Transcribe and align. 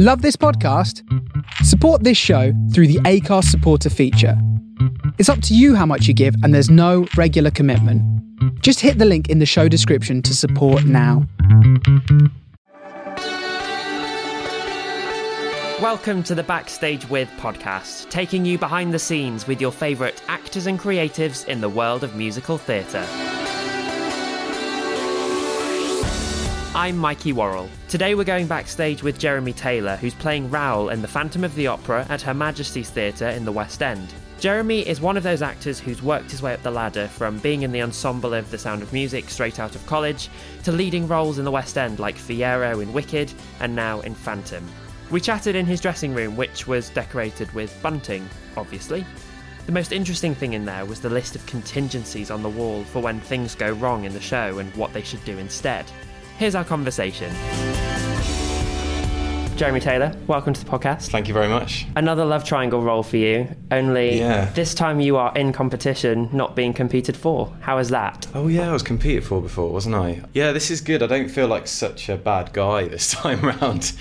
Love 0.00 0.22
this 0.22 0.36
podcast? 0.36 1.02
Support 1.64 2.04
this 2.04 2.16
show 2.16 2.52
through 2.72 2.86
the 2.86 3.00
Anchor's 3.04 3.48
supporter 3.48 3.90
feature. 3.90 4.40
It's 5.18 5.28
up 5.28 5.42
to 5.42 5.56
you 5.56 5.74
how 5.74 5.86
much 5.86 6.06
you 6.06 6.14
give, 6.14 6.36
and 6.44 6.54
there's 6.54 6.70
no 6.70 7.08
regular 7.16 7.50
commitment. 7.50 8.00
Just 8.62 8.78
hit 8.78 8.98
the 8.98 9.04
link 9.04 9.28
in 9.28 9.40
the 9.40 9.44
show 9.44 9.66
description 9.66 10.22
to 10.22 10.36
support 10.36 10.84
now. 10.84 11.26
Welcome 15.82 16.22
to 16.22 16.34
the 16.36 16.44
Backstage 16.46 17.08
With 17.10 17.28
podcast, 17.30 18.08
taking 18.08 18.44
you 18.44 18.56
behind 18.56 18.94
the 18.94 19.00
scenes 19.00 19.48
with 19.48 19.60
your 19.60 19.72
favourite 19.72 20.22
actors 20.28 20.68
and 20.68 20.78
creatives 20.78 21.44
in 21.48 21.60
the 21.60 21.68
world 21.68 22.04
of 22.04 22.14
musical 22.14 22.56
theatre. 22.56 23.04
I'm 26.74 26.98
Mikey 26.98 27.32
Worrell. 27.32 27.70
Today 27.88 28.14
we're 28.14 28.24
going 28.24 28.46
backstage 28.46 29.02
with 29.02 29.18
Jeremy 29.18 29.54
Taylor, 29.54 29.96
who's 29.96 30.14
playing 30.14 30.50
Raoul 30.50 30.90
in 30.90 31.00
The 31.00 31.08
Phantom 31.08 31.42
of 31.42 31.54
the 31.54 31.66
Opera 31.66 32.04
at 32.10 32.20
Her 32.20 32.34
Majesty's 32.34 32.90
Theatre 32.90 33.30
in 33.30 33.46
the 33.46 33.52
West 33.52 33.82
End. 33.82 34.12
Jeremy 34.38 34.86
is 34.86 35.00
one 35.00 35.16
of 35.16 35.22
those 35.22 35.40
actors 35.40 35.80
who's 35.80 36.02
worked 36.02 36.30
his 36.30 36.42
way 36.42 36.52
up 36.52 36.62
the 36.62 36.70
ladder 36.70 37.08
from 37.08 37.38
being 37.38 37.62
in 37.62 37.72
the 37.72 37.80
ensemble 37.80 38.34
of 38.34 38.50
The 38.50 38.58
Sound 38.58 38.82
of 38.82 38.92
Music 38.92 39.30
straight 39.30 39.58
out 39.58 39.74
of 39.74 39.86
college 39.86 40.28
to 40.64 40.70
leading 40.70 41.08
roles 41.08 41.38
in 41.38 41.46
the 41.46 41.50
West 41.50 41.78
End 41.78 42.00
like 42.00 42.16
Fiyero 42.16 42.82
in 42.82 42.92
Wicked 42.92 43.32
and 43.60 43.74
now 43.74 44.00
in 44.02 44.14
Phantom. 44.14 44.64
We 45.10 45.22
chatted 45.22 45.56
in 45.56 45.64
his 45.64 45.80
dressing 45.80 46.14
room, 46.14 46.36
which 46.36 46.66
was 46.66 46.90
decorated 46.90 47.50
with 47.52 47.82
bunting, 47.82 48.28
obviously. 48.58 49.06
The 49.64 49.72
most 49.72 49.92
interesting 49.92 50.34
thing 50.34 50.52
in 50.52 50.66
there 50.66 50.84
was 50.84 51.00
the 51.00 51.10
list 51.10 51.34
of 51.34 51.44
contingencies 51.46 52.30
on 52.30 52.42
the 52.42 52.48
wall 52.48 52.84
for 52.84 53.00
when 53.00 53.20
things 53.20 53.54
go 53.54 53.72
wrong 53.72 54.04
in 54.04 54.12
the 54.12 54.20
show 54.20 54.58
and 54.58 54.74
what 54.76 54.92
they 54.92 55.02
should 55.02 55.24
do 55.24 55.38
instead. 55.38 55.86
Here's 56.38 56.54
our 56.54 56.64
conversation. 56.64 57.34
Jeremy 59.56 59.80
Taylor, 59.80 60.12
welcome 60.28 60.52
to 60.52 60.64
the 60.64 60.70
podcast. 60.70 61.10
Thank 61.10 61.26
you 61.26 61.34
very 61.34 61.48
much. 61.48 61.84
Another 61.96 62.24
love 62.24 62.44
triangle 62.44 62.80
role 62.80 63.02
for 63.02 63.16
you, 63.16 63.48
only 63.72 64.20
Yeah. 64.20 64.44
this 64.54 64.72
time 64.72 65.00
you 65.00 65.16
are 65.16 65.32
in 65.34 65.52
competition, 65.52 66.28
not 66.32 66.54
being 66.54 66.72
competed 66.72 67.16
for. 67.16 67.52
How 67.62 67.78
is 67.78 67.88
that? 67.88 68.28
Oh 68.34 68.46
yeah, 68.46 68.70
I 68.70 68.72
was 68.72 68.84
competed 68.84 69.24
for 69.24 69.42
before, 69.42 69.72
wasn't 69.72 69.96
I? 69.96 70.22
Yeah, 70.32 70.52
this 70.52 70.70
is 70.70 70.80
good. 70.80 71.02
I 71.02 71.08
don't 71.08 71.28
feel 71.28 71.48
like 71.48 71.66
such 71.66 72.08
a 72.08 72.16
bad 72.16 72.52
guy 72.52 72.86
this 72.88 73.10
time 73.10 73.40
round 73.40 73.92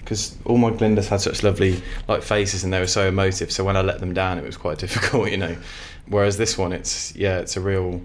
because 0.00 0.36
all 0.44 0.58
my 0.58 0.70
Glindas 0.70 1.08
had 1.08 1.22
such 1.22 1.42
lovely 1.42 1.80
like 2.08 2.22
faces 2.22 2.62
and 2.62 2.70
they 2.70 2.78
were 2.80 2.86
so 2.86 3.08
emotive. 3.08 3.50
So 3.50 3.64
when 3.64 3.78
I 3.78 3.80
let 3.80 4.00
them 4.00 4.12
down, 4.12 4.36
it 4.38 4.44
was 4.44 4.58
quite 4.58 4.76
difficult, 4.86 5.30
you 5.30 5.38
know. 5.38 5.56
Whereas 6.08 6.36
this 6.36 6.58
one, 6.58 6.74
it's 6.74 7.16
yeah, 7.16 7.38
it's 7.38 7.56
a 7.56 7.60
real, 7.62 8.02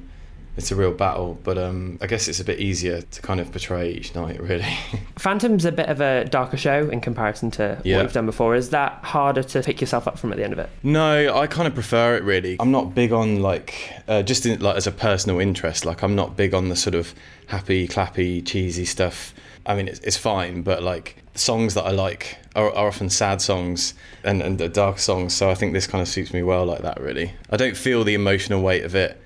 it's 0.57 0.71
a 0.71 0.75
real 0.75 0.91
battle. 0.91 1.39
But 1.43 1.57
um, 1.57 1.97
I 2.01 2.07
guess 2.07 2.27
it's 2.27 2.39
a 2.39 2.43
bit 2.45 2.59
easier 2.59 3.01
to 3.01 3.21
kind 3.21 3.39
of 3.39 3.51
portray 3.51 3.91
each 3.91 4.13
night, 4.15 4.41
really. 4.41 4.65
Phantom's 5.17 5.65
a 5.65 5.71
bit 5.71 5.87
of 5.89 6.01
a 6.01 6.25
darker 6.25 6.57
show 6.57 6.89
in 6.89 7.01
comparison 7.01 7.51
to 7.51 7.81
Yeah. 7.83 7.97
what 7.97 8.03
you've 8.03 8.13
done 8.13 8.25
before. 8.25 8.55
Is 8.55 8.69
that 8.71 9.03
harder 9.03 9.43
to 9.43 9.61
pick 9.63 9.81
yourself 9.81 10.07
up 10.07 10.17
from 10.19 10.31
at 10.31 10.37
the 10.37 10.43
end 10.43 10.53
of 10.53 10.59
it? 10.59 10.69
No, 10.83 11.35
I 11.37 11.47
kind 11.47 11.67
of 11.67 11.73
prefer 11.73 12.15
it 12.17 12.23
really. 12.23 12.57
I'm 12.59 12.71
not 12.71 12.93
big 12.95 13.11
on 13.11 13.41
like 13.41 13.91
uh, 14.07 14.23
just 14.23 14.45
in, 14.45 14.59
like 14.59 14.75
as 14.75 14.87
a 14.87 14.91
personal 14.91 15.39
interest. 15.39 15.85
Like 15.85 16.03
I'm 16.03 16.15
not 16.15 16.35
big 16.35 16.53
on 16.53 16.69
the 16.69 16.75
sort 16.75 16.95
of 16.95 17.13
happy, 17.47 17.87
clappy, 17.87 18.45
cheesy 18.45 18.85
stuff. 18.85 19.33
I 19.65 19.75
mean, 19.75 19.87
it's, 19.87 19.99
it's 19.99 20.17
fine, 20.17 20.63
but 20.63 20.81
like 20.83 21.17
songs 21.35 21.75
that 21.75 21.83
I 21.83 21.91
like 21.91 22.37
are, 22.55 22.69
are 22.75 22.87
often 22.87 23.09
sad 23.09 23.41
songs 23.41 23.93
and 24.23 24.41
and 24.41 24.73
dark 24.73 24.99
songs. 24.99 25.33
So 25.33 25.49
I 25.49 25.55
think 25.55 25.73
this 25.73 25.87
kind 25.87 26.01
of 26.01 26.07
suits 26.07 26.33
me 26.33 26.41
well 26.43 26.65
like 26.65 26.81
that. 26.81 26.99
Really, 26.99 27.33
I 27.49 27.57
don't 27.57 27.77
feel 27.77 28.03
the 28.03 28.15
emotional 28.15 28.61
weight 28.61 28.83
of 28.83 28.95
it. 28.95 29.21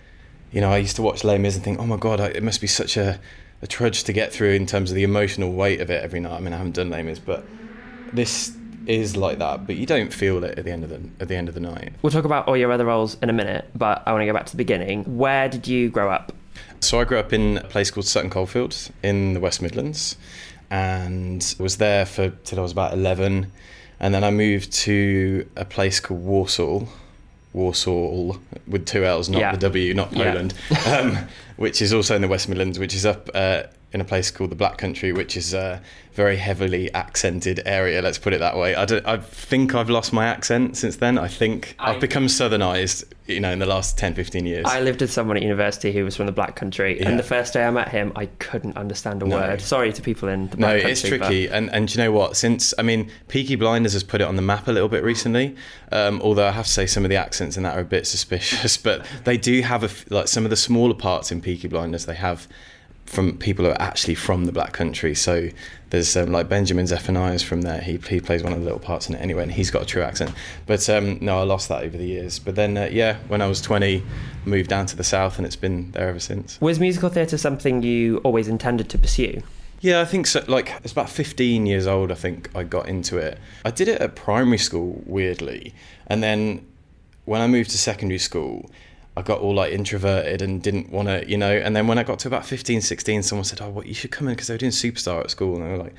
You 0.51 0.61
know, 0.61 0.71
I 0.71 0.77
used 0.77 0.95
to 0.97 1.01
watch 1.01 1.23
Les 1.23 1.37
Mis 1.37 1.55
and 1.55 1.63
think, 1.63 1.79
oh 1.79 1.85
my 1.85 1.97
god, 1.97 2.19
I- 2.21 2.27
it 2.27 2.43
must 2.43 2.61
be 2.61 2.67
such 2.67 2.97
a 2.97 3.19
a 3.61 3.67
trudge 3.67 4.03
to 4.03 4.11
get 4.13 4.33
through 4.33 4.51
in 4.51 4.65
terms 4.65 4.91
of 4.91 4.95
the 4.95 5.03
emotional 5.03 5.51
weight 5.53 5.79
of 5.79 5.89
it 5.89 6.03
every 6.03 6.19
night. 6.19 6.33
I 6.33 6.39
mean, 6.41 6.53
I 6.53 6.57
haven't 6.57 6.75
done 6.75 6.89
Les 6.89 7.01
Mis, 7.03 7.19
but 7.19 7.45
this 8.11 8.51
is 8.85 9.15
like 9.15 9.39
that. 9.39 9.65
But 9.65 9.77
you 9.77 9.85
don't 9.85 10.13
feel 10.13 10.43
it 10.43 10.59
at 10.59 10.65
the 10.65 10.71
end 10.71 10.83
of 10.83 10.89
the 10.89 10.99
at 11.21 11.27
the 11.29 11.35
end 11.35 11.47
of 11.47 11.55
the 11.55 11.61
night. 11.61 11.93
We'll 12.01 12.11
talk 12.11 12.25
about 12.25 12.47
all 12.47 12.57
your 12.57 12.71
other 12.71 12.85
roles 12.85 13.17
in 13.23 13.29
a 13.29 13.33
minute, 13.33 13.65
but 13.73 14.03
I 14.05 14.11
want 14.11 14.21
to 14.21 14.25
go 14.25 14.33
back 14.33 14.45
to 14.47 14.51
the 14.51 14.57
beginning. 14.57 15.17
Where 15.17 15.47
did 15.49 15.67
you 15.67 15.89
grow 15.89 16.11
up? 16.11 16.33
So 16.81 16.99
I 16.99 17.05
grew 17.05 17.17
up 17.17 17.33
in 17.33 17.57
a 17.57 17.63
place 17.63 17.89
called 17.89 18.05
Sutton 18.05 18.29
Coldfield 18.29 18.75
in 19.01 19.33
the 19.33 19.39
West 19.39 19.61
Midlands, 19.61 20.17
and 20.69 21.55
was 21.57 21.77
there 21.77 22.05
for 22.05 22.29
till 22.43 22.59
I 22.59 22.61
was 22.61 22.71
about 22.73 22.93
eleven, 22.93 23.51
and 23.99 24.13
then 24.13 24.23
I 24.23 24.31
moved 24.31 24.71
to 24.83 25.47
a 25.55 25.65
place 25.65 25.99
called 25.99 26.21
Walsall, 26.23 26.89
Walsall 27.55 28.37
with 28.67 28.85
two 28.85 29.05
L's, 29.05 29.29
not 29.29 29.39
Yeah. 29.39 29.51
the 29.53 29.57
W, 29.59 29.93
not 29.93 30.11
Yeah. 30.11 30.31
Poland, 30.31 30.53
um, 30.87 31.17
which 31.55 31.81
is 31.81 31.93
also 31.93 32.15
in 32.15 32.21
the 32.21 32.27
West 32.27 32.49
Midlands, 32.49 32.77
which 32.77 32.93
is 32.93 33.05
up 33.05 33.29
uh, 33.33 33.63
in 33.95 34.01
a 34.01 34.05
place 34.05 34.29
called 34.29 34.51
the 34.51 34.55
Black 34.55 34.77
Country, 34.77 35.13
which 35.13 35.37
is 35.37 35.53
a 35.53 35.81
very 36.11 36.35
heavily 36.35 36.93
accented 36.93 37.61
area. 37.65 38.01
Let's 38.01 38.17
put 38.17 38.33
it 38.33 38.39
that 38.39 38.57
way. 38.57 38.75
I, 38.75 38.83
don't, 38.85 39.05
I 39.07 39.17
think 39.17 39.73
I've 39.73 39.89
lost 39.89 40.11
my 40.13 40.25
accent 40.27 40.75
since 40.77 40.97
then. 40.97 41.17
I 41.17 41.29
think 41.29 41.75
I- 41.79 41.93
I've 41.93 42.01
become 42.01 42.27
southernised, 42.27 43.05
you 43.25 43.39
know, 43.39 43.51
in 43.51 43.59
the 43.59 43.65
last 43.65 43.97
10, 43.97 44.13
15 44.13 44.45
years. 44.45 44.65
I 44.67 44.81
lived 44.81 44.99
with 44.99 45.11
someone 45.11 45.37
at 45.37 45.43
university 45.43 45.93
who 45.93 46.03
was 46.03 46.15
from 46.17 46.25
the 46.25 46.33
Black 46.33 46.57
Country, 46.57 46.99
Yeah. 46.99 47.07
and 47.09 47.17
the 47.17 47.23
first 47.23 47.53
day 47.53 47.63
I 47.65 47.71
met 47.71 47.87
him, 47.87 48.11
I 48.17 48.25
couldn't 48.39 48.75
understand 48.75 49.23
a 49.23 49.27
No. 49.27 49.37
word. 49.37 49.61
Sorry 49.61 49.93
to 49.93 50.01
people 50.01 50.27
in 50.27 50.49
the 50.49 50.57
No, 50.57 50.67
Black 50.67 50.81
Country. 50.81 50.83
No, 50.83 50.89
it's 50.91 51.01
tricky, 51.01 51.47
and 51.47 51.69
and 51.73 51.87
do 51.87 51.93
you 51.97 52.03
know 52.05 52.11
what? 52.11 52.35
Since 52.35 52.73
I 52.77 52.81
mean, 52.81 53.09
Peaky 53.29 53.55
Blinders 53.55 53.93
has 53.93 54.03
put 54.03 54.19
it 54.19 54.25
on 54.27 54.35
the 54.35 54.41
map 54.41 54.67
a 54.67 54.71
little 54.73 54.89
bit 54.89 55.03
recently. 55.03 55.55
Um, 55.93 56.21
although 56.21 56.47
I 56.47 56.51
have 56.51 56.65
to 56.65 56.71
say 56.71 56.85
some 56.85 57.05
of 57.05 57.09
the 57.09 57.15
accents 57.15 57.55
in 57.55 57.63
that 57.63 57.77
are 57.77 57.81
a 57.81 57.85
bit 57.85 58.05
suspicious, 58.07 58.75
but 58.87 59.05
they 59.23 59.37
do 59.37 59.61
have 59.61 59.83
a 59.85 59.89
like 60.13 60.27
some 60.27 60.43
of 60.43 60.49
the 60.49 60.57
smaller 60.57 60.95
parts 60.95 61.31
in 61.31 61.39
Peaky 61.41 61.69
Blinders. 61.69 62.05
They 62.05 62.15
have 62.15 62.47
from 63.05 63.37
people 63.37 63.65
who 63.65 63.71
are 63.71 63.81
actually 63.81 64.15
from 64.15 64.45
the 64.45 64.51
Black 64.51 64.73
Country. 64.73 65.15
So 65.15 65.49
there's 65.91 66.17
um, 66.17 66.31
like 66.31 66.49
Benjamin 66.49 66.87
Zephaniah 66.87 67.39
from 67.39 67.61
there. 67.61 67.81
He 67.81 67.97
he 68.09 68.19
plays 68.19 68.43
one 68.43 68.53
of 68.53 68.59
the 68.59 68.65
little 68.65 68.79
parts 68.79 69.07
in 69.09 69.15
it 69.15 69.19
anyway, 69.19 69.43
and 69.43 69.51
he's 69.51 69.71
got 69.71 69.83
a 69.83 69.85
true 69.85 70.01
accent. 70.01 70.31
But 70.65 70.87
um, 70.89 71.19
no, 71.21 71.39
I 71.39 71.43
lost 71.43 71.69
that 71.69 71.83
over 71.83 71.97
the 71.97 72.05
years. 72.05 72.39
But 72.39 72.55
then 72.55 72.77
uh, 72.77 72.89
yeah, 72.91 73.17
when 73.27 73.41
I 73.41 73.47
was 73.47 73.61
20, 73.61 74.03
moved 74.45 74.69
down 74.69 74.85
to 74.87 74.95
the 74.95 75.03
south, 75.03 75.37
and 75.37 75.45
it's 75.45 75.55
been 75.55 75.91
there 75.91 76.09
ever 76.09 76.19
since. 76.19 76.59
Was 76.59 76.79
musical 76.79 77.09
theatre 77.09 77.37
something 77.37 77.83
you 77.83 78.17
always 78.17 78.47
intended 78.47 78.89
to 78.89 78.97
pursue? 78.97 79.41
Yeah, 79.81 80.01
I 80.01 80.05
think 80.05 80.25
so. 80.25 80.43
Like, 80.47 80.73
it's 80.83 80.93
about 80.93 81.09
15 81.09 81.67
years 81.67 81.85
old, 81.85 82.11
I 82.11 82.15
think 82.15 82.49
I 82.55 82.63
got 82.63 82.87
into 82.87 83.17
it. 83.17 83.37
I 83.63 83.71
did 83.71 83.87
it 83.87 84.01
at 84.01 84.15
primary 84.15 84.57
school, 84.57 85.03
weirdly. 85.05 85.75
And 86.07 86.23
then 86.23 86.65
when 87.25 87.41
I 87.41 87.47
moved 87.47 87.69
to 87.71 87.77
secondary 87.77 88.17
school, 88.17 88.71
I 89.17 89.21
got 89.21 89.39
all 89.39 89.53
like 89.55 89.71
introverted 89.71 90.41
and 90.41 90.61
didn't 90.61 90.89
want 90.91 91.07
to, 91.07 91.29
you 91.29 91.37
know. 91.37 91.51
And 91.51 91.75
then 91.75 91.87
when 91.87 91.97
I 91.97 92.03
got 92.03 92.19
to 92.19 92.27
about 92.27 92.45
15, 92.45 92.81
16, 92.81 93.23
someone 93.23 93.45
said, 93.45 93.61
Oh, 93.61 93.69
what, 93.69 93.85
you 93.85 93.93
should 93.93 94.11
come 94.11 94.27
in, 94.27 94.33
because 94.33 94.47
they 94.47 94.53
were 94.53 94.57
doing 94.59 94.71
Superstar 94.71 95.21
at 95.21 95.31
school. 95.31 95.55
And 95.55 95.65
they 95.65 95.69
were 95.71 95.77
like, 95.83 95.95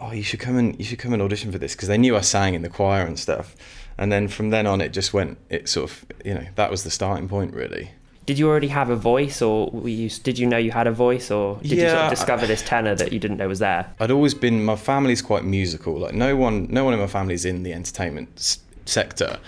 Oh, 0.00 0.12
you 0.12 0.22
should 0.22 0.40
come 0.40 0.56
and 0.56 0.78
you 0.78 0.84
should 0.84 0.98
come 0.98 1.12
and 1.12 1.22
audition 1.22 1.50
for 1.52 1.58
this 1.58 1.74
because 1.74 1.88
they 1.88 1.98
knew 1.98 2.16
I 2.16 2.20
sang 2.20 2.54
in 2.54 2.62
the 2.62 2.68
choir 2.68 3.04
and 3.06 3.18
stuff. 3.18 3.56
And 3.96 4.10
then 4.10 4.28
from 4.28 4.50
then 4.50 4.66
on, 4.66 4.80
it 4.80 4.90
just 4.90 5.12
went. 5.14 5.38
It 5.50 5.68
sort 5.68 5.90
of, 5.90 6.04
you 6.24 6.34
know, 6.34 6.46
that 6.56 6.70
was 6.70 6.84
the 6.84 6.90
starting 6.90 7.28
point, 7.28 7.54
really. 7.54 7.92
Did 8.26 8.38
you 8.38 8.48
already 8.48 8.68
have 8.68 8.88
a 8.88 8.96
voice, 8.96 9.42
or 9.42 9.68
were 9.70 9.88
you, 9.88 10.08
did 10.08 10.38
you 10.38 10.46
know 10.46 10.56
you 10.56 10.70
had 10.70 10.86
a 10.86 10.92
voice, 10.92 11.30
or 11.30 11.58
did 11.58 11.72
you 11.72 11.80
sort 11.88 12.00
of 12.04 12.10
discover 12.10 12.46
this 12.46 12.62
tenor 12.62 12.94
that 12.94 13.12
you 13.12 13.18
didn't 13.20 13.36
know 13.36 13.48
was 13.48 13.58
there? 13.58 13.92
I'd 14.00 14.10
always 14.10 14.32
been 14.32 14.64
my 14.64 14.76
family's 14.76 15.20
quite 15.20 15.44
musical. 15.44 15.98
Like 15.98 16.14
no 16.14 16.34
one, 16.34 16.66
no 16.70 16.84
one 16.84 16.94
in 16.94 17.00
my 17.00 17.06
family's 17.06 17.44
in 17.44 17.64
the 17.64 17.74
entertainment 17.74 18.30
s- 18.38 18.60
sector, 18.86 19.38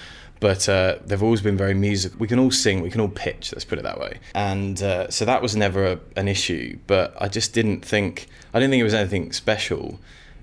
but 0.40 0.68
uh, 0.68 0.96
they've 1.04 1.22
always 1.22 1.40
been 1.40 1.56
very 1.56 1.74
musical. 1.74 2.18
We 2.18 2.28
can 2.28 2.38
all 2.38 2.50
sing, 2.50 2.82
we 2.82 2.90
can 2.90 3.00
all 3.00 3.08
pitch. 3.08 3.52
Let's 3.52 3.64
put 3.64 3.78
it 3.78 3.82
that 3.82 3.98
way. 3.98 4.18
And 4.34 4.82
uh, 4.82 5.10
so 5.10 5.24
that 5.24 5.42
was 5.42 5.56
never 5.56 5.86
a, 5.86 6.00
an 6.16 6.28
issue. 6.28 6.78
But 6.86 7.14
I 7.20 7.28
just 7.28 7.52
didn't 7.52 7.84
think 7.84 8.28
I 8.52 8.58
didn't 8.58 8.70
think 8.70 8.80
it 8.80 8.84
was 8.84 8.94
anything 8.94 9.32
special 9.32 9.98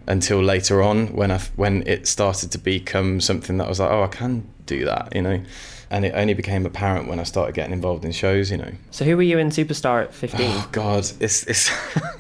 until 0.08 0.42
later 0.42 0.82
on 0.82 1.14
when 1.14 1.32
I 1.32 1.40
when 1.56 1.86
it 1.88 2.08
started 2.08 2.52
to 2.52 2.58
become 2.58 3.22
something 3.22 3.58
that 3.58 3.66
I 3.66 3.70
was 3.70 3.80
like, 3.80 3.92
oh, 3.92 4.04
I 4.04 4.08
can 4.08 4.48
do 4.66 4.86
that, 4.86 5.16
you 5.16 5.22
know. 5.22 5.44
And 5.90 6.06
it 6.06 6.14
only 6.16 6.34
became 6.34 6.66
apparent 6.66 7.08
when 7.08 7.20
I 7.20 7.24
started 7.24 7.54
getting 7.56 7.74
involved 7.74 8.04
in 8.06 8.12
shows, 8.12 8.50
you 8.52 8.58
know. 8.58 8.72
So 8.92 9.06
who 9.06 9.16
were 9.16 9.24
you 9.24 9.38
in 9.38 9.50
Superstar 9.50 10.04
at 10.04 10.14
15? 10.14 10.42
Oh 10.44 10.70
God, 10.72 11.10
it's 11.20 11.44
it's. 11.46 11.70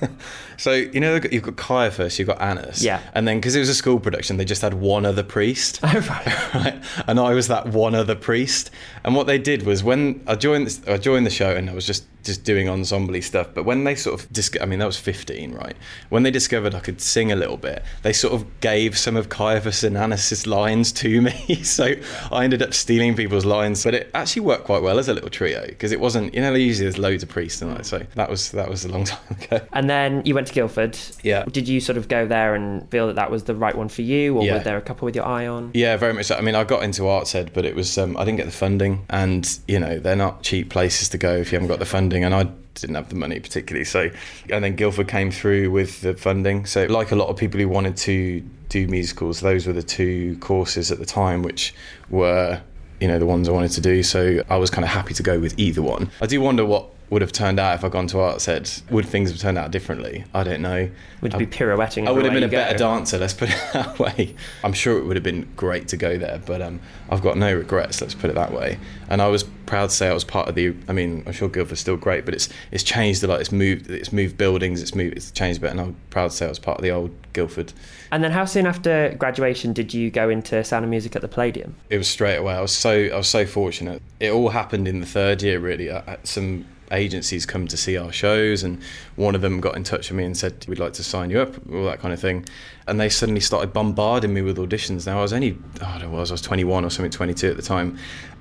so 0.58 0.72
you 0.74 1.00
know 1.00 1.20
you've 1.32 1.44
got 1.44 1.56
Caiaphas, 1.56 2.20
you've 2.20 2.28
got 2.28 2.42
Annas, 2.42 2.84
Yeah. 2.84 3.02
and 3.14 3.28
then 3.28 3.38
because 3.38 3.56
it 3.56 3.60
was 3.60 3.70
a 3.70 3.76
school 3.76 4.00
production, 4.00 4.38
they 4.38 4.46
just 4.46 4.62
had 4.62 4.76
one 4.76 5.06
other 5.06 5.24
priest, 5.24 5.80
Oh, 5.84 5.88
right. 6.10 6.54
right? 6.56 6.84
And 7.08 7.20
I 7.20 7.34
was 7.34 7.48
that 7.48 7.68
one 7.68 7.96
other 7.96 8.16
priest. 8.16 8.70
And 9.04 9.16
what 9.16 9.28
they 9.28 9.38
did 9.40 9.64
was 9.64 9.84
when 9.84 10.24
I 10.28 10.36
joined, 10.36 10.68
this, 10.68 10.82
I 10.88 10.98
joined 10.98 11.26
the 11.26 11.30
show, 11.32 11.56
and 11.56 11.70
I 11.70 11.74
was 11.74 11.86
just 11.88 12.06
just 12.24 12.44
doing 12.44 12.70
ensemble 12.70 13.20
stuff. 13.22 13.48
But 13.54 13.64
when 13.66 13.84
they 13.84 13.96
sort 13.96 14.20
of, 14.20 14.32
dis- 14.34 14.52
I 14.62 14.66
mean, 14.66 14.80
that 14.80 14.86
was 14.86 14.98
fifteen, 14.98 15.54
right? 15.54 15.76
When 16.10 16.24
they 16.24 16.32
discovered 16.32 16.76
I 16.76 16.80
could 16.80 17.02
sing 17.02 17.32
a 17.32 17.36
little 17.36 17.58
bit, 17.58 17.84
they 18.02 18.14
sort 18.14 18.34
of 18.34 18.60
gave 18.60 18.98
some 18.98 19.16
of 19.16 19.30
Caiaphas 19.30 19.84
and 19.84 19.96
Annas's 19.98 20.46
lines 20.48 20.92
to 20.94 21.22
me. 21.22 21.32
so 21.64 21.94
I 22.32 22.44
ended 22.44 22.62
up 22.62 22.74
stealing 22.74 23.16
people's 23.16 23.46
lines 23.46 23.54
lines, 23.54 23.84
but 23.84 23.94
it 23.94 24.10
actually 24.16 24.42
worked 24.42 24.64
quite 24.64 24.82
well 24.82 24.98
as 24.98 25.08
a 25.08 25.14
little 25.14 25.30
trio 25.30 25.64
because 25.68 25.92
it 25.92 26.00
wasn't, 26.00 26.34
you 26.34 26.42
know, 26.42 26.54
usually 26.56 26.86
there's 26.86 26.98
loads 26.98 27.22
of 27.24 27.30
priests 27.30 27.62
and 27.62 27.72
that. 27.76 27.86
So 27.86 28.00
that 28.16 28.30
was 28.30 28.52
that 28.52 28.68
was 28.70 28.84
a 28.84 28.90
long 28.90 29.04
time 29.14 29.38
ago. 29.42 29.62
And 29.74 29.90
then 29.90 30.24
you 30.26 30.34
went 30.34 30.48
to 30.48 30.54
Guildford. 30.54 30.98
Yeah. 31.22 31.46
Did 31.46 31.68
you 31.68 31.80
sort 31.80 31.98
of 31.98 32.08
go 32.08 32.26
there 32.28 32.56
and 32.56 32.90
feel 32.90 33.08
that 33.08 33.16
that 33.16 33.30
was 33.32 33.44
the 33.44 33.56
right 33.56 33.76
one 33.76 33.90
for 33.90 34.02
you, 34.02 34.36
or 34.38 34.44
Yeah. 34.44 34.54
were 34.58 34.64
there 34.64 34.78
a 34.78 34.82
couple 34.82 35.06
with 35.06 35.16
your 35.16 35.26
eye 35.26 35.48
on? 35.48 35.72
Yeah, 35.74 35.98
very 35.98 36.14
much 36.14 36.26
so. 36.26 36.36
I 36.36 36.42
mean, 36.42 36.56
I 36.56 36.64
got 36.64 36.84
into 36.84 37.08
Arts 37.08 37.36
Ed, 37.36 37.52
but 37.54 37.66
it 37.66 37.76
was 37.76 37.98
um, 37.98 38.18
I 38.18 38.26
didn't 38.26 38.38
get 38.38 38.46
the 38.48 38.52
funding, 38.52 39.06
and 39.10 39.48
you 39.68 39.80
know 39.80 40.00
they're 40.00 40.16
not 40.16 40.42
cheap 40.44 40.70
places 40.70 41.10
to 41.10 41.18
go 41.18 41.36
if 41.36 41.52
you 41.52 41.56
haven't 41.58 41.70
got 41.70 41.80
the 41.80 41.86
funding, 41.86 42.13
and 42.22 42.36
I 42.36 42.44
didn't 42.76 42.96
have 42.96 43.10
the 43.10 43.16
money 43.16 43.40
particularly. 43.40 43.86
So, 43.86 44.10
and 44.50 44.64
then 44.64 44.76
Guildford 44.76 45.08
came 45.08 45.32
through 45.32 45.72
with 45.72 46.02
the 46.02 46.16
funding. 46.16 46.66
So, 46.66 46.86
like 46.86 47.12
a 47.12 47.16
lot 47.16 47.30
of 47.30 47.38
people 47.38 47.60
who 47.60 47.70
wanted 47.70 47.98
to 47.98 48.42
do 48.70 48.88
musicals, 48.88 49.40
those 49.40 49.66
were 49.66 49.74
the 49.74 49.84
two 49.84 50.38
courses 50.38 50.92
at 50.92 51.00
the 51.00 51.06
time 51.06 51.44
which 51.44 51.74
were 52.10 52.62
you 53.00 53.08
know 53.08 53.20
the 53.20 53.26
ones 53.26 53.50
I 53.50 53.52
wanted 53.52 53.72
to 53.72 53.82
do. 53.82 54.02
So 54.02 54.44
I 54.50 54.56
was 54.56 54.70
kind 54.70 54.86
of 54.86 54.90
happy 54.90 55.14
to 55.16 55.24
go 55.24 55.40
with 55.40 55.58
either 55.60 55.82
one. 55.82 56.10
I 56.22 56.26
do 56.26 56.40
wonder 56.40 56.66
what 56.66 56.90
would 57.10 57.22
have 57.22 57.32
turned 57.32 57.60
out 57.60 57.76
if 57.76 57.84
I'd 57.84 57.92
gone 57.92 58.08
to 58.08 58.20
Arts 58.20 58.48
Ed. 58.48 58.70
Would 58.90 59.06
things 59.06 59.30
have 59.32 59.40
turned 59.40 59.58
out 59.58 59.72
differently? 59.72 60.24
I 60.34 60.44
don't 60.44 60.62
know. 60.62 60.90
Would 61.22 61.34
you 61.34 61.40
be 61.40 61.46
pirouetting? 61.46 62.08
I 62.08 62.12
would 62.12 62.26
have 62.26 62.34
been 62.34 62.44
a 62.44 62.48
you 62.48 62.52
better 62.52 62.78
dancer, 62.78 63.18
let's 63.18 63.34
put 63.34 63.50
it 63.50 63.62
that 63.74 64.00
way. 64.00 64.36
I'm 64.64 64.74
sure 64.74 64.98
it 64.98 65.06
would 65.06 65.16
have 65.16 65.24
been 65.24 65.48
great 65.56 65.88
to 65.90 65.98
go 65.98 66.18
there, 66.18 66.42
but 66.46 66.62
um, 66.62 66.80
I've 67.10 67.22
got 67.22 67.38
no 67.38 67.54
regrets, 67.54 68.02
let's 68.02 68.16
put 68.16 68.30
it 68.30 68.36
that 68.36 68.52
way. 68.52 68.80
And 69.10 69.22
I 69.22 69.28
was 69.28 69.44
proud 69.66 69.90
to 69.90 69.96
say 69.96 70.08
I 70.08 70.14
was 70.14 70.24
part 70.24 70.50
of 70.50 70.56
the. 70.56 70.76
I 70.88 70.94
mean, 70.94 71.24
I'm 71.28 71.34
sure 71.34 71.48
Guildford's 71.50 71.82
still 71.82 71.98
great, 71.98 72.26
but 72.26 72.34
it's 72.34 72.50
it's 72.72 72.84
changed 72.84 73.24
a 73.24 73.28
lot. 73.28 73.42
It's 73.42 73.52
moved. 73.52 73.90
It's 73.90 74.12
moved 74.12 74.38
buildings. 74.38 74.82
It's 74.82 74.96
moved. 74.96 75.16
It's 75.16 75.30
changed 75.32 75.60
a 75.60 75.62
bit, 75.62 75.72
and 75.72 75.80
I'm 75.82 75.96
proud 76.10 76.32
to 76.32 76.36
say 76.36 76.46
I 76.46 76.50
was 76.50 76.60
part 76.60 76.78
of 76.80 76.84
the 76.84 76.92
old 76.92 77.12
Guildford. 77.34 77.74
And 78.12 78.24
then 78.24 78.32
how 78.32 78.46
soon 78.46 78.66
after 78.66 79.16
graduation 79.18 79.74
did 79.74 79.94
you 79.94 80.10
go 80.10 80.30
into 80.30 80.64
Sound 80.64 80.84
of 80.86 80.90
Music 80.90 81.16
at 81.16 81.22
the 81.22 81.28
Palladium? 81.28 81.76
It 81.90 81.98
was 81.98 82.08
straight 82.08 82.38
away. 82.38 82.54
I 82.54 82.62
was 82.62 82.72
so 82.72 82.92
I 82.92 83.18
was 83.18 83.28
so 83.28 83.46
fortunate. 83.46 84.02
It 84.20 84.32
all 84.32 84.50
happened 84.50 84.88
in 84.88 85.00
the 85.00 85.06
third 85.06 85.42
year, 85.44 85.60
really. 85.60 85.92
I- 85.92 86.18
some 86.24 86.66
agencies 86.94 87.46
come 87.46 87.68
to 87.68 87.78
see 87.78 87.98
our 87.98 88.12
shows, 88.12 88.64
and 88.64 88.82
one 89.16 89.36
of 89.36 89.42
them 89.42 89.60
got 89.60 89.76
in 89.76 89.84
touch 89.84 90.10
with 90.10 90.18
me 90.18 90.24
and 90.24 90.38
said, 90.38 90.66
"We'd 90.68 90.80
like 90.80 90.94
to 90.94 91.04
sign 91.04 91.30
you 91.30 91.40
up," 91.42 91.54
all 91.72 91.86
that 91.86 92.00
kind 92.00 92.14
of 92.14 92.20
thing. 92.20 92.46
And 92.88 93.00
they 93.00 93.10
suddenly 93.10 93.42
started 93.42 93.74
bombarding 93.74 94.34
me 94.34 94.42
with 94.42 94.58
auditions. 94.58 95.06
Now 95.06 95.20
I 95.20 95.22
was 95.22 95.34
only 95.34 95.58
oh, 95.82 95.86
I 95.86 96.00
don't 96.00 96.12
know, 96.12 96.18
I 96.18 96.22
was 96.22 96.32
I 96.32 96.36
was 96.36 96.42
21 96.42 96.86
or 96.86 96.90
something, 96.90 97.12
22 97.12 97.50
at 97.50 97.56
the 97.58 97.62
time. 97.62 97.98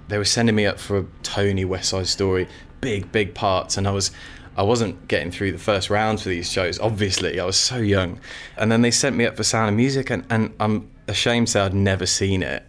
They 0.08 0.18
were 0.18 0.24
sending 0.24 0.54
me 0.54 0.66
up 0.66 0.78
for 0.78 0.98
a 0.98 1.06
Tony 1.22 1.64
West 1.64 1.88
Side 1.90 2.06
Story, 2.06 2.48
big 2.80 3.10
big 3.12 3.34
parts, 3.34 3.76
and 3.76 3.88
I 3.88 3.92
was. 3.92 4.10
I 4.54 4.62
wasn't 4.62 5.08
getting 5.08 5.30
through 5.30 5.52
the 5.52 5.58
first 5.58 5.88
round 5.88 6.20
for 6.20 6.28
these 6.28 6.52
shows, 6.52 6.78
obviously. 6.78 7.40
I 7.40 7.46
was 7.46 7.56
so 7.56 7.78
young. 7.78 8.20
And 8.58 8.70
then 8.70 8.82
they 8.82 8.90
sent 8.90 9.16
me 9.16 9.24
up 9.24 9.34
for 9.34 9.44
Sound 9.44 9.70
of 9.70 9.74
Music, 9.76 10.10
and, 10.10 10.26
and 10.28 10.52
I'm 10.60 10.90
ashamed 11.08 11.46
to 11.46 11.52
say 11.52 11.60
I'd 11.60 11.72
never 11.72 12.04
seen 12.04 12.42
it. 12.42 12.62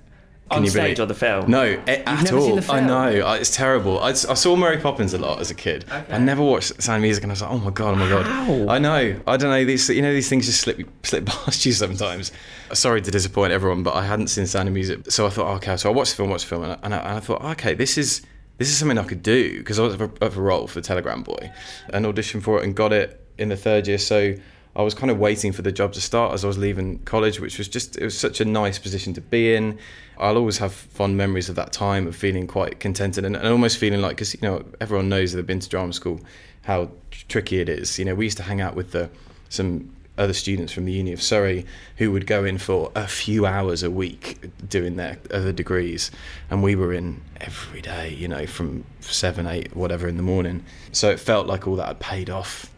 Can 0.53 0.59
On 0.59 0.63
you 0.65 0.69
stage 0.69 0.97
believe- 0.97 0.99
or 0.99 1.05
the 1.07 1.13
film? 1.15 1.49
No, 1.51 1.63
a- 1.63 2.07
at 2.09 2.23
never 2.23 2.37
all. 2.37 2.45
seen 2.45 2.55
the 2.59 2.71
I 2.73 2.79
know. 2.79 3.25
I- 3.25 3.37
It's 3.37 3.55
terrible. 3.55 3.99
I 3.99 4.13
saw 4.13 4.55
Mary 4.55 4.77
Poppins 4.77 5.13
a 5.13 5.17
lot 5.17 5.39
as 5.41 5.49
a 5.51 5.55
kid. 5.55 5.85
I 6.09 6.17
never 6.19 6.43
watched 6.43 6.81
Sound 6.81 6.97
of 6.97 7.01
Music, 7.01 7.23
and 7.23 7.31
I 7.31 7.33
was 7.33 7.41
like, 7.41 7.51
oh 7.51 7.57
my 7.57 7.71
god, 7.71 7.93
oh 7.93 7.95
my 7.95 8.07
god. 8.09 8.25
How? 8.25 8.67
I 8.69 8.77
know. 8.79 9.19
I 9.27 9.37
don't 9.37 9.49
know. 9.49 9.65
These, 9.65 9.89
you 9.89 10.01
know, 10.01 10.13
these 10.13 10.29
things 10.29 10.45
just 10.45 10.61
slip 10.61 10.79
slip 11.03 11.25
past 11.33 11.65
you 11.65 11.73
sometimes. 11.73 12.31
Sorry 12.73 13.01
to 13.01 13.11
disappoint 13.11 13.51
everyone, 13.51 13.83
but 13.83 13.95
I 13.95 14.05
hadn't 14.05 14.27
seen 14.27 14.45
Sound 14.47 14.67
of 14.67 14.73
Music, 14.73 15.11
so 15.11 15.25
I 15.27 15.29
thought, 15.29 15.47
oh, 15.51 15.55
okay. 15.55 15.75
So 15.77 15.89
I 15.89 15.93
watched 15.93 16.11
the 16.11 16.17
film, 16.17 16.29
watched 16.29 16.45
the 16.45 16.49
film, 16.49 16.63
and 16.63 16.71
I, 16.73 16.77
and 16.83 16.93
I, 16.95 16.97
and 16.99 17.17
I 17.17 17.19
thought, 17.19 17.41
okay, 17.53 17.73
this 17.73 17.97
is 17.97 18.21
this 18.59 18.69
is 18.69 18.77
something 18.77 18.97
I 18.97 19.03
could 19.03 19.23
do 19.23 19.57
because 19.57 19.79
I 19.79 19.83
was 19.83 19.95
up 19.99 20.17
for 20.19 20.25
a 20.25 20.43
role 20.43 20.67
for 20.67 20.79
Telegram 20.81 21.23
Boy, 21.23 21.51
and 21.91 22.05
auditioned 22.05 22.43
for 22.43 22.59
it 22.59 22.63
and 22.63 22.75
got 22.75 22.93
it 22.93 23.19
in 23.37 23.49
the 23.49 23.57
third 23.57 23.87
year. 23.87 23.97
So. 23.97 24.35
I 24.75 24.81
was 24.81 24.93
kind 24.93 25.11
of 25.11 25.19
waiting 25.19 25.51
for 25.51 25.61
the 25.61 25.71
job 25.71 25.93
to 25.93 26.01
start 26.01 26.33
as 26.33 26.43
I 26.43 26.47
was 26.47 26.57
leaving 26.57 26.99
college, 26.99 27.39
which 27.39 27.57
was 27.57 27.67
just, 27.67 27.95
it 27.97 28.03
was 28.03 28.17
such 28.17 28.41
a 28.41 28.45
nice 28.45 28.79
position 28.79 29.13
to 29.13 29.21
be 29.21 29.53
in. 29.53 29.77
I'll 30.17 30.37
always 30.37 30.57
have 30.57 30.73
fond 30.73 31.15
memories 31.15 31.47
of 31.47 31.55
that 31.57 31.71
time 31.71 32.07
of 32.07 32.15
feeling 32.15 32.47
quite 32.47 32.79
contented 32.79 33.23
and, 33.23 33.35
and 33.35 33.47
almost 33.47 33.77
feeling 33.77 34.01
like, 34.01 34.15
because, 34.15 34.33
you 34.33 34.41
know, 34.41 34.65
everyone 34.81 35.09
knows 35.09 35.31
that 35.31 35.37
they've 35.37 35.45
been 35.45 35.59
to 35.59 35.69
drama 35.69 35.93
school, 35.93 36.19
how 36.63 36.89
tr- 37.11 37.25
tricky 37.27 37.59
it 37.59 37.69
is. 37.69 37.99
You 37.99 38.05
know, 38.05 38.15
we 38.15 38.25
used 38.25 38.37
to 38.37 38.43
hang 38.43 38.61
out 38.61 38.75
with 38.75 38.93
the, 38.93 39.09
some 39.49 39.93
other 40.17 40.33
students 40.33 40.71
from 40.71 40.85
the 40.85 40.91
Uni 40.91 41.11
of 41.11 41.21
Surrey 41.21 41.65
who 41.97 42.11
would 42.11 42.27
go 42.27 42.45
in 42.45 42.57
for 42.57 42.91
a 42.95 43.07
few 43.07 43.45
hours 43.45 43.83
a 43.83 43.91
week 43.91 44.49
doing 44.69 44.95
their 44.95 45.17
other 45.31 45.51
degrees, 45.51 46.11
and 46.49 46.61
we 46.61 46.75
were 46.75 46.93
in 46.93 47.21
every 47.41 47.81
day, 47.81 48.09
you 48.09 48.27
know, 48.27 48.45
from 48.45 48.85
seven, 49.01 49.47
eight, 49.47 49.75
whatever 49.75 50.07
in 50.07 50.17
the 50.17 50.23
morning. 50.23 50.63
So 50.91 51.09
it 51.09 51.19
felt 51.19 51.47
like 51.47 51.67
all 51.67 51.75
that 51.77 51.87
had 51.87 51.99
paid 51.99 52.29
off. 52.29 52.71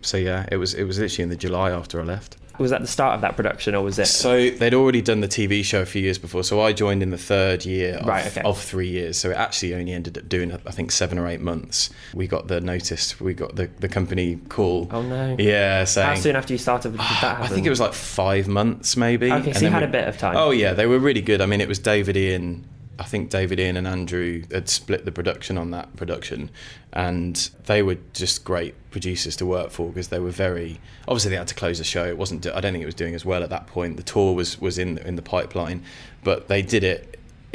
So 0.00 0.16
yeah, 0.16 0.46
it 0.50 0.56
was 0.56 0.74
it 0.74 0.84
was 0.84 0.98
literally 0.98 1.24
in 1.24 1.28
the 1.30 1.36
July 1.36 1.70
after 1.70 2.00
I 2.00 2.04
left. 2.04 2.36
Was 2.58 2.72
that 2.72 2.80
the 2.80 2.88
start 2.88 3.14
of 3.14 3.20
that 3.20 3.36
production, 3.36 3.76
or 3.76 3.84
was 3.84 4.00
it? 4.00 4.06
So 4.06 4.50
they'd 4.50 4.74
already 4.74 5.00
done 5.00 5.20
the 5.20 5.28
TV 5.28 5.64
show 5.64 5.80
a 5.80 5.86
few 5.86 6.02
years 6.02 6.18
before. 6.18 6.42
So 6.42 6.60
I 6.60 6.72
joined 6.72 7.04
in 7.04 7.10
the 7.10 7.16
third 7.18 7.64
year 7.64 7.98
of, 7.98 8.06
Right, 8.06 8.26
okay. 8.26 8.42
of 8.42 8.60
three 8.60 8.88
years. 8.88 9.16
So 9.16 9.30
it 9.30 9.36
actually 9.36 9.74
only 9.76 9.92
ended 9.92 10.18
up 10.18 10.28
doing, 10.28 10.52
I 10.52 10.72
think, 10.72 10.90
seven 10.90 11.18
or 11.20 11.28
eight 11.28 11.40
months. 11.40 11.90
We 12.14 12.26
got 12.26 12.48
the 12.48 12.60
notice. 12.60 13.20
We 13.20 13.32
got 13.34 13.54
the, 13.54 13.70
the 13.78 13.86
company 13.88 14.40
call. 14.48 14.88
Oh 14.90 15.02
no! 15.02 15.36
Yeah, 15.38 15.84
saying 15.84 16.08
How 16.08 16.14
soon 16.16 16.34
after 16.34 16.52
you 16.52 16.58
started 16.58 16.90
did 16.90 16.98
that 16.98 17.04
happen? 17.04 17.44
I 17.44 17.46
think 17.48 17.64
it 17.64 17.70
was 17.70 17.78
like 17.78 17.92
five 17.94 18.48
months, 18.48 18.96
maybe. 18.96 19.30
Okay, 19.32 19.52
so 19.52 19.60
you 19.64 19.70
had 19.70 19.82
we- 19.82 19.88
a 19.88 19.92
bit 19.92 20.08
of 20.08 20.18
time. 20.18 20.36
Oh 20.36 20.50
yeah, 20.50 20.72
they 20.74 20.86
were 20.86 20.98
really 20.98 21.22
good. 21.22 21.40
I 21.40 21.46
mean, 21.46 21.60
it 21.60 21.68
was 21.68 21.78
David 21.78 22.16
Ian. 22.16 22.64
I 22.98 23.04
think 23.04 23.30
David 23.30 23.60
Ian 23.60 23.76
and 23.76 23.86
Andrew 23.86 24.42
had 24.50 24.68
split 24.68 25.04
the 25.04 25.12
production 25.12 25.56
on 25.56 25.70
that 25.70 25.94
production, 25.94 26.50
and 26.92 27.36
they 27.66 27.80
were 27.82 27.98
just 28.12 28.44
great 28.44 28.74
producers 28.90 29.36
to 29.36 29.46
work 29.46 29.70
for 29.70 29.88
because 29.88 30.08
they 30.08 30.18
were 30.18 30.30
very. 30.30 30.80
Obviously, 31.06 31.30
they 31.30 31.36
had 31.36 31.46
to 31.48 31.54
close 31.54 31.78
the 31.78 31.84
show. 31.84 32.06
It 32.06 32.18
wasn't. 32.18 32.46
I 32.46 32.60
don't 32.60 32.72
think 32.72 32.82
it 32.82 32.86
was 32.86 32.96
doing 32.96 33.14
as 33.14 33.24
well 33.24 33.44
at 33.44 33.50
that 33.50 33.68
point. 33.68 33.96
The 33.96 34.02
tour 34.02 34.34
was 34.34 34.60
was 34.60 34.78
in 34.78 34.98
in 34.98 35.14
the 35.14 35.22
pipeline, 35.22 35.84
but 36.24 36.48
they 36.48 36.60
did 36.60 36.82
it. 36.82 37.14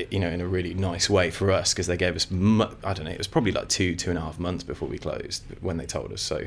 You 0.09 0.19
know, 0.19 0.29
in 0.29 0.41
a 0.41 0.47
really 0.47 0.73
nice 0.73 1.07
way 1.07 1.29
for 1.29 1.51
us 1.51 1.73
because 1.73 1.87
they 1.87 1.97
gave 1.97 2.15
us. 2.15 2.25
I 2.31 2.93
don't 2.93 3.03
know. 3.03 3.11
It 3.11 3.17
was 3.17 3.27
probably 3.27 3.51
like 3.51 3.67
two 3.67 3.95
two 3.95 4.09
and 4.09 4.17
a 4.17 4.21
half 4.21 4.39
months 4.39 4.63
before 4.63 4.87
we 4.87 4.97
closed 4.97 5.43
when 5.61 5.77
they 5.77 5.85
told 5.85 6.11
us. 6.13 6.21
So, 6.21 6.45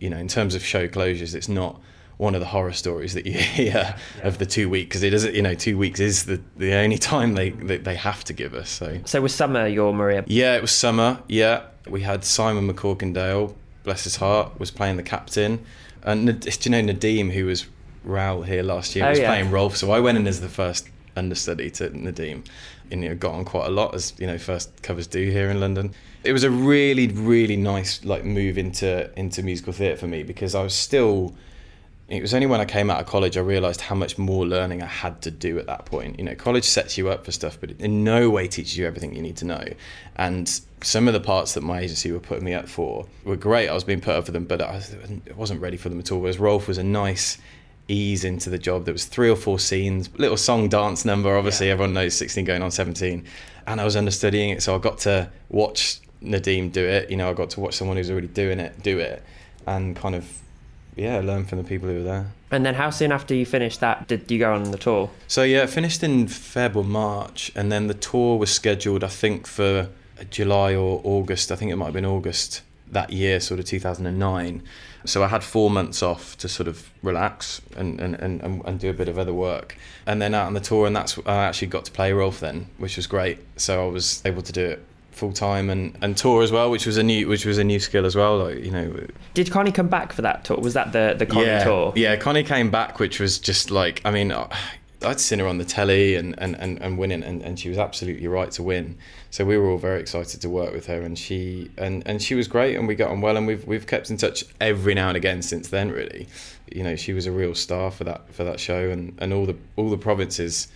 you 0.00 0.10
know, 0.10 0.16
in 0.16 0.26
terms 0.26 0.54
of 0.54 0.64
show 0.64 0.88
closures, 0.88 1.34
it's 1.34 1.48
not 1.48 1.80
one 2.18 2.34
of 2.34 2.40
the 2.40 2.46
horror 2.46 2.72
stories 2.72 3.14
that 3.14 3.24
you 3.26 3.32
hear 3.58 3.94
of 4.22 4.38
the 4.38 4.46
two 4.46 4.68
weeks 4.68 4.88
because 4.88 5.02
it 5.02 5.14
is 5.14 5.24
you 5.24 5.40
know 5.42 5.54
two 5.54 5.78
weeks 5.78 5.98
is 6.00 6.26
the 6.26 6.40
the 6.56 6.74
only 6.74 6.98
time 7.12 7.34
they, 7.34 7.50
they 7.50 7.78
they 7.78 7.94
have 7.96 8.22
to 8.24 8.32
give 8.32 8.54
us 8.54 8.68
so. 8.68 8.98
So 9.06 9.20
was 9.22 9.34
Summer 9.34 9.66
your 9.66 9.94
Maria? 9.94 10.24
yeah 10.26 10.54
it 10.56 10.60
was 10.62 10.70
Summer 10.72 11.20
yeah. 11.28 11.62
We 11.88 12.02
had 12.02 12.22
Simon 12.24 12.70
McCorkindale 12.70 13.54
bless 13.84 14.04
his 14.04 14.16
heart 14.16 14.58
was 14.60 14.70
playing 14.70 14.96
the 14.98 15.02
captain. 15.02 15.64
And 16.02 16.40
do 16.40 16.50
you 16.62 16.70
know 16.70 16.92
Nadim 16.92 17.30
who 17.32 17.46
was 17.46 17.66
Raoul 18.04 18.42
here 18.42 18.62
last 18.62 18.94
year 18.94 19.06
Oh, 19.06 19.10
was 19.10 19.18
yeah. 19.18 19.28
playing 19.28 19.50
Rolf 19.50 19.76
so 19.76 19.90
I 19.90 20.00
went 20.00 20.18
in 20.18 20.26
as 20.26 20.40
the 20.40 20.48
first 20.48 20.88
understudy 21.16 21.70
to 21.70 21.90
Nadim 21.90 22.44
and 22.90 23.02
you 23.02 23.08
know 23.10 23.14
got 23.16 23.32
on 23.34 23.44
quite 23.44 23.66
a 23.66 23.70
lot 23.70 23.94
as 23.94 24.12
you 24.18 24.26
know 24.26 24.38
first 24.38 24.82
covers 24.82 25.06
do 25.06 25.30
here 25.30 25.50
in 25.50 25.60
London. 25.60 25.94
It 26.24 26.32
was 26.32 26.42
a 26.44 26.50
really 26.50 27.08
really 27.08 27.56
nice 27.56 28.04
like 28.04 28.24
move 28.24 28.58
into 28.58 29.10
into 29.18 29.42
musical 29.42 29.72
theatre 29.72 29.96
for 29.96 30.06
me 30.08 30.22
because 30.24 30.54
I 30.54 30.62
was 30.62 30.74
still 30.74 31.34
it 32.08 32.22
was 32.22 32.32
only 32.32 32.46
when 32.46 32.60
I 32.60 32.64
came 32.64 32.90
out 32.90 33.00
of 33.00 33.06
college 33.06 33.36
I 33.36 33.40
realised 33.40 33.82
how 33.82 33.94
much 33.94 34.16
more 34.16 34.46
learning 34.46 34.82
I 34.82 34.86
had 34.86 35.20
to 35.22 35.30
do 35.30 35.58
at 35.58 35.66
that 35.66 35.84
point. 35.84 36.18
You 36.18 36.24
know, 36.24 36.34
college 36.34 36.64
sets 36.64 36.96
you 36.96 37.10
up 37.10 37.24
for 37.24 37.32
stuff, 37.32 37.58
but 37.60 37.70
it 37.70 37.80
in 37.80 38.02
no 38.02 38.30
way 38.30 38.48
teaches 38.48 38.78
you 38.78 38.86
everything 38.86 39.14
you 39.14 39.20
need 39.20 39.36
to 39.38 39.44
know. 39.44 39.64
And 40.16 40.48
some 40.82 41.06
of 41.06 41.12
the 41.12 41.20
parts 41.20 41.52
that 41.52 41.62
my 41.62 41.80
agency 41.80 42.10
were 42.10 42.18
putting 42.20 42.44
me 42.44 42.54
up 42.54 42.66
for 42.66 43.06
were 43.24 43.36
great. 43.36 43.68
I 43.68 43.74
was 43.74 43.84
being 43.84 44.00
put 44.00 44.14
up 44.14 44.24
for 44.24 44.32
them, 44.32 44.44
but 44.46 44.62
I 44.62 44.76
was- 44.76 44.94
I 44.94 45.34
wasn't 45.34 45.60
ready 45.60 45.76
for 45.76 45.90
them 45.90 45.98
at 45.98 46.10
all. 46.10 46.20
Whereas 46.20 46.38
Rolf 46.38 46.66
was 46.66 46.78
a 46.78 46.84
nice 46.84 47.36
ease 47.88 48.24
into 48.24 48.48
the 48.48 48.58
job. 48.58 48.86
There 48.86 48.94
was 48.94 49.04
three 49.04 49.28
or 49.28 49.36
four 49.36 49.58
scenes, 49.58 50.08
little 50.16 50.36
song 50.36 50.68
dance 50.68 51.04
number. 51.04 51.36
Obviously, 51.36 51.70
everyone 51.70 51.94
knows 51.94 52.14
16 52.14 52.44
going 52.44 52.62
on 52.62 52.70
17, 52.70 53.24
and 53.66 53.80
I 53.80 53.84
was 53.84 53.96
understudying 53.96 54.50
it, 54.50 54.62
so 54.62 54.74
I 54.74 54.78
got 54.78 54.98
to 55.00 55.30
watch 55.50 56.00
Nadim 56.22 56.72
do 56.72 56.84
it. 56.84 57.10
You 57.10 57.16
know, 57.16 57.28
I 57.30 57.34
got 57.34 57.50
to 57.50 57.60
watch 57.60 57.74
someone 57.74 57.96
who's 57.98 58.10
already 58.10 58.26
doing 58.28 58.60
it 58.60 58.82
do 58.82 58.98
it, 58.98 59.22
and 59.66 59.94
kind 59.94 60.14
of 60.14 60.26
yeah, 60.98 61.20
learn 61.20 61.44
from 61.44 61.58
the 61.58 61.64
people 61.64 61.88
who 61.88 61.96
were 61.96 62.02
there. 62.02 62.32
And 62.50 62.64
then 62.64 62.74
how 62.74 62.90
soon 62.90 63.12
after 63.12 63.34
you 63.34 63.46
finished 63.46 63.80
that 63.80 64.08
did 64.08 64.30
you 64.30 64.38
go 64.38 64.52
on 64.52 64.70
the 64.70 64.78
tour? 64.78 65.10
So 65.26 65.42
yeah, 65.42 65.62
it 65.62 65.70
finished 65.70 66.02
in 66.02 66.26
Feb 66.26 66.76
or 66.76 66.84
March, 66.84 67.52
and 67.54 67.70
then 67.70 67.86
the 67.86 67.94
tour 67.94 68.38
was 68.38 68.50
scheduled, 68.50 69.04
I 69.04 69.08
think, 69.08 69.46
for 69.46 69.88
uh, 70.18 70.24
July 70.24 70.74
or 70.74 71.00
August. 71.04 71.52
I 71.52 71.56
think 71.56 71.70
it 71.70 71.76
might 71.76 71.86
have 71.86 71.94
been 71.94 72.06
August 72.06 72.62
that 72.90 73.12
year, 73.12 73.38
sort 73.38 73.60
of 73.60 73.66
2009. 73.66 74.62
So 75.04 75.22
I 75.22 75.28
had 75.28 75.44
four 75.44 75.70
months 75.70 76.02
off 76.02 76.36
to 76.38 76.48
sort 76.48 76.68
of 76.68 76.90
relax 77.02 77.60
and, 77.76 78.00
and, 78.00 78.14
and, 78.14 78.40
and 78.40 78.62
and 78.64 78.80
do 78.80 78.90
a 78.90 78.94
bit 78.94 79.08
of 79.08 79.18
other 79.18 79.34
work. 79.34 79.76
And 80.06 80.20
then 80.20 80.34
out 80.34 80.46
on 80.46 80.54
the 80.54 80.60
tour, 80.60 80.86
and 80.86 80.96
that's 80.96 81.18
I 81.26 81.44
actually 81.44 81.68
got 81.68 81.84
to 81.84 81.92
play 81.92 82.12
Rolf 82.12 82.40
then, 82.40 82.66
which 82.78 82.96
was 82.96 83.06
great. 83.06 83.38
So 83.56 83.86
I 83.86 83.90
was 83.90 84.22
able 84.24 84.42
to 84.42 84.52
do 84.52 84.64
it 84.64 84.84
full 85.18 85.32
time 85.32 85.68
and, 85.68 85.96
and 86.00 86.16
tour 86.16 86.42
as 86.42 86.52
well, 86.52 86.70
which 86.70 86.86
was 86.86 86.96
a 86.96 87.02
new 87.02 87.28
which 87.28 87.44
was 87.44 87.58
a 87.58 87.64
new 87.64 87.80
skill 87.80 88.06
as 88.06 88.16
well. 88.16 88.38
Like 88.38 88.64
you 88.64 88.70
know, 88.70 89.06
Did 89.34 89.50
Connie 89.50 89.72
come 89.72 89.88
back 89.88 90.12
for 90.12 90.22
that 90.22 90.44
tour? 90.44 90.56
Was 90.58 90.74
that 90.74 90.92
the 90.92 91.14
the 91.18 91.26
Connie 91.26 91.46
yeah, 91.46 91.64
tour? 91.64 91.92
Yeah, 91.96 92.16
Connie 92.16 92.44
came 92.44 92.70
back, 92.70 92.98
which 92.98 93.20
was 93.20 93.38
just 93.38 93.70
like, 93.70 94.00
I 94.04 94.10
mean, 94.10 94.32
I'd 95.02 95.20
seen 95.20 95.38
her 95.38 95.46
on 95.46 95.58
the 95.58 95.64
telly 95.64 96.16
and, 96.16 96.34
and, 96.38 96.56
and, 96.56 96.80
and 96.82 96.98
winning, 96.98 97.22
and, 97.22 97.40
and 97.42 97.58
she 97.58 97.68
was 97.68 97.78
absolutely 97.78 98.26
right 98.26 98.50
to 98.52 98.62
win. 98.64 98.98
So 99.30 99.44
we 99.44 99.56
were 99.56 99.70
all 99.70 99.78
very 99.78 100.00
excited 100.00 100.40
to 100.40 100.48
work 100.48 100.72
with 100.72 100.86
her, 100.86 101.02
and 101.02 101.16
she 101.16 101.70
and, 101.76 102.02
and 102.06 102.20
she 102.20 102.34
was 102.34 102.48
great, 102.48 102.76
and 102.76 102.88
we 102.88 102.94
got 102.94 103.10
on 103.10 103.20
well, 103.20 103.36
and 103.36 103.46
we've 103.46 103.64
we've 103.66 103.86
kept 103.86 104.10
in 104.10 104.16
touch 104.16 104.44
every 104.60 104.94
now 104.94 105.08
and 105.08 105.16
again 105.16 105.42
since 105.42 105.68
then. 105.68 105.90
Really, 105.90 106.26
you 106.72 106.82
know, 106.82 106.96
she 106.96 107.12
was 107.12 107.26
a 107.26 107.32
real 107.32 107.54
star 107.54 107.90
for 107.90 108.04
that 108.04 108.32
for 108.32 108.42
that 108.44 108.58
show, 108.58 108.90
and, 108.90 109.16
and 109.18 109.32
all 109.32 109.46
the 109.46 109.56
all 109.76 109.90
the 109.90 109.98
provinces 109.98 110.68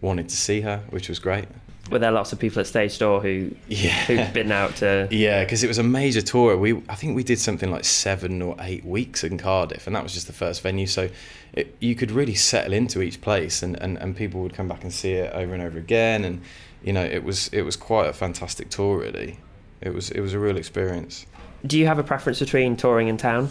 wanted 0.00 0.28
to 0.28 0.36
see 0.36 0.62
her, 0.62 0.82
which 0.90 1.08
was 1.08 1.18
great. 1.18 1.46
Were 1.90 1.98
there 2.00 2.10
lots 2.10 2.32
of 2.32 2.38
people 2.40 2.60
at 2.60 2.66
Stage 2.66 2.98
Door 2.98 3.22
who 3.22 3.50
Yeah. 3.68 3.90
who'd 4.06 4.32
been 4.32 4.50
out 4.50 4.76
to? 4.76 5.08
Yeah, 5.12 5.44
because 5.44 5.62
it 5.62 5.68
was 5.68 5.78
a 5.78 5.82
major 5.82 6.20
tour. 6.22 6.56
We 6.56 6.82
I 6.88 6.94
think 6.96 7.14
we 7.16 7.22
did 7.22 7.38
something 7.38 7.70
like 7.70 7.84
seven 7.84 8.42
or 8.42 8.56
eight 8.60 8.84
weeks 8.84 9.22
in 9.24 9.38
Cardiff, 9.38 9.86
and 9.86 9.94
that 9.94 10.02
was 10.02 10.12
just 10.12 10.26
the 10.26 10.32
first 10.32 10.62
venue. 10.62 10.86
So 10.86 11.08
it, 11.52 11.76
you 11.80 11.94
could 11.94 12.10
really 12.10 12.34
settle 12.34 12.72
into 12.72 13.00
each 13.02 13.20
place, 13.20 13.62
and, 13.62 13.80
and, 13.80 13.96
and 13.98 14.16
people 14.16 14.42
would 14.42 14.54
come 14.54 14.68
back 14.68 14.82
and 14.82 14.92
see 14.92 15.12
it 15.12 15.32
over 15.32 15.54
and 15.54 15.62
over 15.62 15.78
again. 15.78 16.24
And 16.24 16.40
you 16.82 16.92
know, 16.92 17.04
it 17.04 17.22
was 17.24 17.48
it 17.52 17.62
was 17.62 17.76
quite 17.76 18.08
a 18.08 18.12
fantastic 18.12 18.68
tour. 18.70 18.98
Really, 18.98 19.38
it 19.80 19.94
was 19.94 20.10
it 20.10 20.20
was 20.20 20.34
a 20.34 20.38
real 20.38 20.56
experience. 20.56 21.24
Do 21.64 21.78
you 21.78 21.86
have 21.86 21.98
a 21.98 22.04
preference 22.04 22.38
between 22.40 22.76
touring 22.76 23.08
in 23.08 23.16
town? 23.16 23.48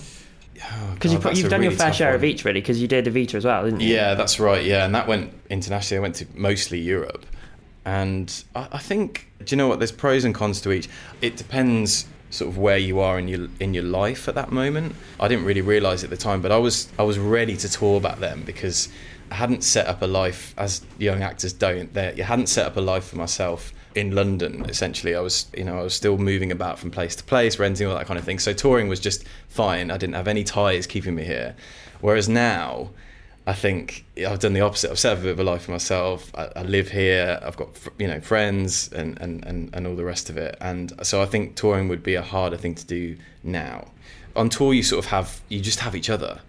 Oh, 0.63 0.91
Because 0.93 1.11
you've, 1.11 1.25
you've 1.35 1.47
a 1.47 1.49
done 1.49 1.63
your 1.63 1.71
fair 1.73 1.91
share 1.91 2.15
of 2.15 2.23
each, 2.23 2.45
really. 2.45 2.61
Because 2.61 2.81
you 2.81 2.87
did 2.87 3.05
Evita 3.07 3.35
as 3.35 3.43
well, 3.43 3.65
didn't 3.65 3.81
you? 3.81 3.93
Yeah, 3.93 4.13
that's 4.13 4.39
right. 4.39 4.63
Yeah, 4.63 4.85
and 4.85 4.95
that 4.95 5.05
went 5.05 5.33
internationally. 5.49 5.99
I 5.99 6.01
went 6.01 6.15
to 6.15 6.27
mostly 6.33 6.79
Europe, 6.79 7.25
and 7.85 8.43
I, 8.55 8.67
I 8.73 8.77
think 8.79 9.29
do 9.43 9.53
you 9.55 9.57
know 9.57 9.67
what? 9.67 9.79
There's 9.79 9.91
pros 9.91 10.25
and 10.25 10.33
cons 10.33 10.61
to 10.61 10.71
each. 10.71 10.89
It 11.21 11.37
depends 11.37 12.07
sort 12.31 12.49
of 12.49 12.57
where 12.57 12.77
you 12.77 12.99
are 12.99 13.17
in 13.17 13.27
your 13.27 13.47
in 13.59 13.73
your 13.73 13.83
life 13.83 14.27
at 14.27 14.35
that 14.35 14.51
moment. 14.51 14.95
I 15.19 15.27
didn't 15.27 15.45
really 15.45 15.61
realise 15.61 16.03
at 16.03 16.09
the 16.09 16.17
time, 16.17 16.41
but 16.41 16.51
I 16.51 16.57
was 16.57 16.89
I 16.99 17.03
was 17.03 17.19
ready 17.19 17.55
to 17.57 17.69
tour 17.69 18.01
back 18.01 18.19
then 18.19 18.41
because 18.43 18.89
I 19.31 19.35
hadn't 19.35 19.63
set 19.63 19.87
up 19.87 20.01
a 20.01 20.07
life 20.07 20.53
as 20.57 20.81
young 20.97 21.23
actors 21.23 21.53
don't. 21.53 21.93
There, 21.93 22.13
you 22.13 22.23
hadn't 22.23 22.47
set 22.47 22.65
up 22.65 22.77
a 22.77 22.81
life 22.81 23.05
for 23.05 23.17
myself 23.17 23.73
in 23.95 24.13
London. 24.13 24.65
Essentially, 24.67 25.15
I 25.15 25.21
was 25.21 25.47
you 25.55 25.63
know 25.63 25.79
I 25.79 25.83
was 25.83 25.93
still 25.93 26.17
moving 26.17 26.51
about 26.51 26.79
from 26.79 26.91
place 26.91 27.15
to 27.17 27.23
place, 27.23 27.59
renting 27.59 27.87
all 27.87 27.95
that 27.95 28.07
kind 28.07 28.19
of 28.19 28.25
thing. 28.25 28.39
So 28.39 28.53
touring 28.53 28.87
was 28.87 28.99
just 28.99 29.25
fine. 29.47 29.91
I 29.91 29.97
didn't 29.97 30.15
have 30.15 30.27
any 30.27 30.43
ties 30.43 30.87
keeping 30.87 31.15
me 31.15 31.23
here. 31.23 31.55
Whereas 32.01 32.27
now. 32.27 32.89
I 33.47 33.53
think 33.53 34.05
I've 34.17 34.39
done 34.39 34.53
the 34.53 34.61
opposite. 34.61 34.89
I've 34.89 34.97
set 34.97 35.13
up 35.13 35.19
a 35.19 35.21
bit 35.23 35.31
of 35.31 35.39
a 35.39 35.43
life 35.43 35.63
for 35.63 35.71
myself. 35.71 36.31
I, 36.35 36.49
I 36.55 36.63
live 36.63 36.89
here. 36.89 37.39
I've 37.43 37.57
got 37.57 37.77
you 37.99 38.07
know 38.07 38.19
friends 38.19 38.91
and, 38.91 39.19
and, 39.21 39.45
and, 39.45 39.69
and 39.73 39.85
all 39.85 39.95
the 39.95 40.03
rest 40.03 40.29
of 40.29 40.37
it. 40.37 40.57
And 40.59 40.93
so 41.05 41.21
I 41.21 41.25
think 41.25 41.55
touring 41.55 41.87
would 41.87 42.01
be 42.01 42.15
a 42.15 42.23
harder 42.23 42.57
thing 42.57 42.73
to 42.75 42.85
do 42.85 43.17
now. 43.43 43.91
On 44.35 44.49
tour, 44.49 44.73
you 44.73 44.81
sort 44.81 45.05
of 45.05 45.11
have 45.11 45.41
you 45.47 45.61
just 45.61 45.79
have 45.81 45.95
each 45.95 46.09
other. 46.09 46.41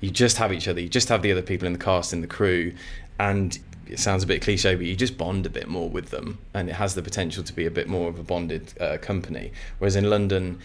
You 0.00 0.10
just 0.10 0.36
have 0.38 0.52
each 0.52 0.68
other. 0.68 0.80
You 0.80 0.88
just 0.88 1.08
have 1.08 1.22
the 1.22 1.30
other 1.30 1.42
people 1.42 1.66
in 1.66 1.72
the 1.72 1.78
cast 1.78 2.12
in 2.12 2.20
the 2.20 2.26
crew, 2.26 2.74
and 3.20 3.58
it 3.88 4.00
sounds 4.00 4.24
a 4.24 4.26
bit 4.26 4.42
cliche, 4.42 4.74
but 4.74 4.84
you 4.84 4.96
just 4.96 5.16
bond 5.16 5.46
a 5.46 5.50
bit 5.50 5.68
more 5.68 5.88
with 5.88 6.10
them, 6.10 6.38
and 6.54 6.68
it 6.68 6.74
has 6.74 6.94
the 6.96 7.02
potential 7.02 7.44
to 7.44 7.52
be 7.52 7.66
a 7.66 7.70
bit 7.70 7.88
more 7.88 8.08
of 8.08 8.18
a 8.18 8.22
bonded 8.22 8.74
uh, 8.80 8.98
company. 8.98 9.52
Whereas 9.78 9.96
in 9.96 10.10
London, 10.10 10.58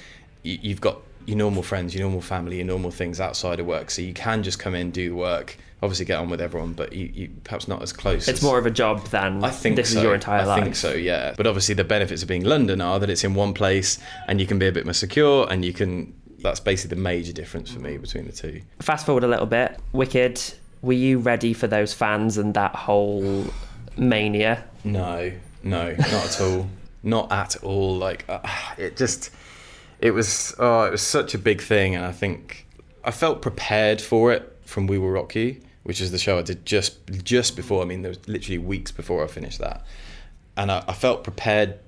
you, 0.43 0.57
you've 0.61 0.81
got 0.81 1.01
your 1.25 1.37
normal 1.37 1.63
friends, 1.63 1.93
your 1.93 2.03
normal 2.03 2.21
family, 2.21 2.57
your 2.57 2.65
normal 2.65 2.91
things 2.91 3.19
outside 3.19 3.59
of 3.59 3.65
work, 3.65 3.91
so 3.91 4.01
you 4.01 4.13
can 4.13 4.43
just 4.43 4.59
come 4.59 4.75
in, 4.75 4.91
do 4.91 5.09
the 5.09 5.15
work, 5.15 5.57
obviously 5.83 6.05
get 6.05 6.19
on 6.19 6.29
with 6.29 6.41
everyone, 6.41 6.73
but 6.73 6.93
you, 6.93 7.09
you 7.13 7.29
perhaps 7.43 7.67
not 7.67 7.81
as 7.81 7.91
close. 7.91 8.27
It's 8.27 8.39
as, 8.39 8.43
more 8.43 8.57
of 8.57 8.65
a 8.65 8.71
job 8.71 9.05
than 9.07 9.43
I 9.43 9.49
think 9.49 9.75
this 9.75 9.91
so. 9.91 9.97
is 9.97 10.03
your 10.03 10.13
entire 10.13 10.41
I 10.41 10.45
life. 10.45 10.61
I 10.61 10.63
think 10.63 10.75
so, 10.75 10.93
yeah. 10.93 11.33
But 11.35 11.47
obviously, 11.47 11.75
the 11.75 11.83
benefits 11.83 12.21
of 12.21 12.27
being 12.27 12.43
London 12.43 12.81
are 12.81 12.99
that 12.99 13.09
it's 13.09 13.23
in 13.23 13.33
one 13.33 13.53
place, 13.53 13.99
and 14.27 14.39
you 14.39 14.47
can 14.47 14.59
be 14.59 14.67
a 14.67 14.71
bit 14.71 14.85
more 14.85 14.93
secure, 14.93 15.47
and 15.49 15.65
you 15.65 15.73
can. 15.73 16.13
That's 16.39 16.59
basically 16.59 16.95
the 16.95 17.01
major 17.01 17.33
difference 17.33 17.71
for 17.71 17.79
me 17.79 17.97
between 17.97 18.25
the 18.25 18.31
two. 18.31 18.61
Fast 18.79 19.05
forward 19.05 19.23
a 19.23 19.27
little 19.27 19.45
bit. 19.45 19.79
Wicked. 19.93 20.41
Were 20.81 20.93
you 20.93 21.19
ready 21.19 21.53
for 21.53 21.67
those 21.67 21.93
fans 21.93 22.39
and 22.39 22.55
that 22.55 22.75
whole 22.75 23.45
mania? 23.95 24.63
No, 24.83 25.31
no, 25.61 25.91
not 25.91 26.01
at 26.01 26.41
all. 26.41 26.67
Not 27.03 27.31
at 27.31 27.63
all. 27.63 27.97
Like 27.97 28.25
uh, 28.29 28.39
it 28.77 28.95
just, 28.95 29.31
it 30.01 30.11
was. 30.11 30.55
Oh, 30.59 30.83
it 30.83 30.91
was 30.91 31.01
such 31.01 31.33
a 31.33 31.37
big 31.37 31.61
thing, 31.61 31.95
and 31.95 32.05
I 32.05 32.11
think 32.11 32.67
I 33.03 33.11
felt 33.11 33.41
prepared 33.41 34.01
for 34.01 34.31
it 34.31 34.57
from 34.65 34.87
We 34.87 34.97
Will 34.97 35.11
Rock 35.11 35.35
You, 35.35 35.61
which 35.83 36.01
is 36.01 36.11
the 36.11 36.17
show 36.17 36.39
I 36.39 36.41
did 36.41 36.65
just 36.65 36.97
just 37.23 37.55
before. 37.55 37.81
I 37.81 37.85
mean, 37.85 38.01
there 38.01 38.09
was 38.09 38.27
literally 38.27 38.57
weeks 38.57 38.91
before 38.91 39.23
I 39.23 39.27
finished 39.27 39.59
that, 39.59 39.85
and 40.57 40.71
I, 40.71 40.83
I 40.87 40.93
felt 40.93 41.23
prepared 41.23 41.79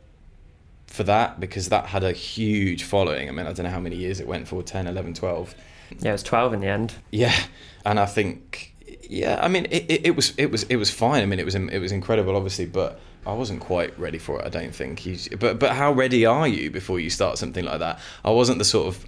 for 0.87 1.03
that 1.03 1.39
because 1.39 1.69
that 1.69 1.87
had 1.87 2.03
a 2.03 2.11
huge 2.11 2.83
following. 2.83 3.27
I 3.27 3.31
mean, 3.31 3.47
I 3.47 3.53
don't 3.53 3.65
know 3.65 3.71
how 3.71 3.79
many 3.79 3.95
years 3.95 4.19
it 4.19 4.27
went 4.27 4.47
for 4.47 4.61
10, 4.61 4.85
11, 4.85 5.15
12. 5.15 5.55
Yeah, 5.99 6.09
it 6.09 6.11
was 6.11 6.23
12 6.23 6.53
in 6.53 6.59
the 6.59 6.67
end. 6.67 6.93
Yeah, 7.11 7.35
and 7.83 7.99
I 7.99 8.05
think, 8.05 8.75
yeah, 9.09 9.39
I 9.41 9.47
mean, 9.47 9.65
it, 9.71 9.85
it, 9.89 10.05
it 10.07 10.15
was 10.15 10.33
it 10.37 10.51
was 10.51 10.63
it 10.63 10.75
was 10.75 10.91
fine. 10.91 11.23
I 11.23 11.25
mean, 11.25 11.39
it 11.39 11.45
was 11.45 11.55
it 11.55 11.79
was 11.79 11.91
incredible, 11.91 12.35
obviously, 12.35 12.65
but 12.65 12.99
I 13.25 13.33
wasn't 13.33 13.61
quite 13.61 13.97
ready 13.99 14.17
for 14.17 14.39
it. 14.39 14.45
I 14.45 14.49
don't 14.49 14.73
think. 14.73 15.05
You, 15.05 15.17
but 15.39 15.59
but 15.59 15.71
how 15.71 15.91
ready 15.93 16.25
are 16.25 16.47
you 16.47 16.69
before 16.71 16.99
you 16.99 17.09
start 17.09 17.37
something 17.37 17.63
like 17.65 17.79
that? 17.79 17.99
I 18.25 18.31
wasn't 18.31 18.57
the 18.59 18.65
sort 18.65 18.87
of 18.87 19.05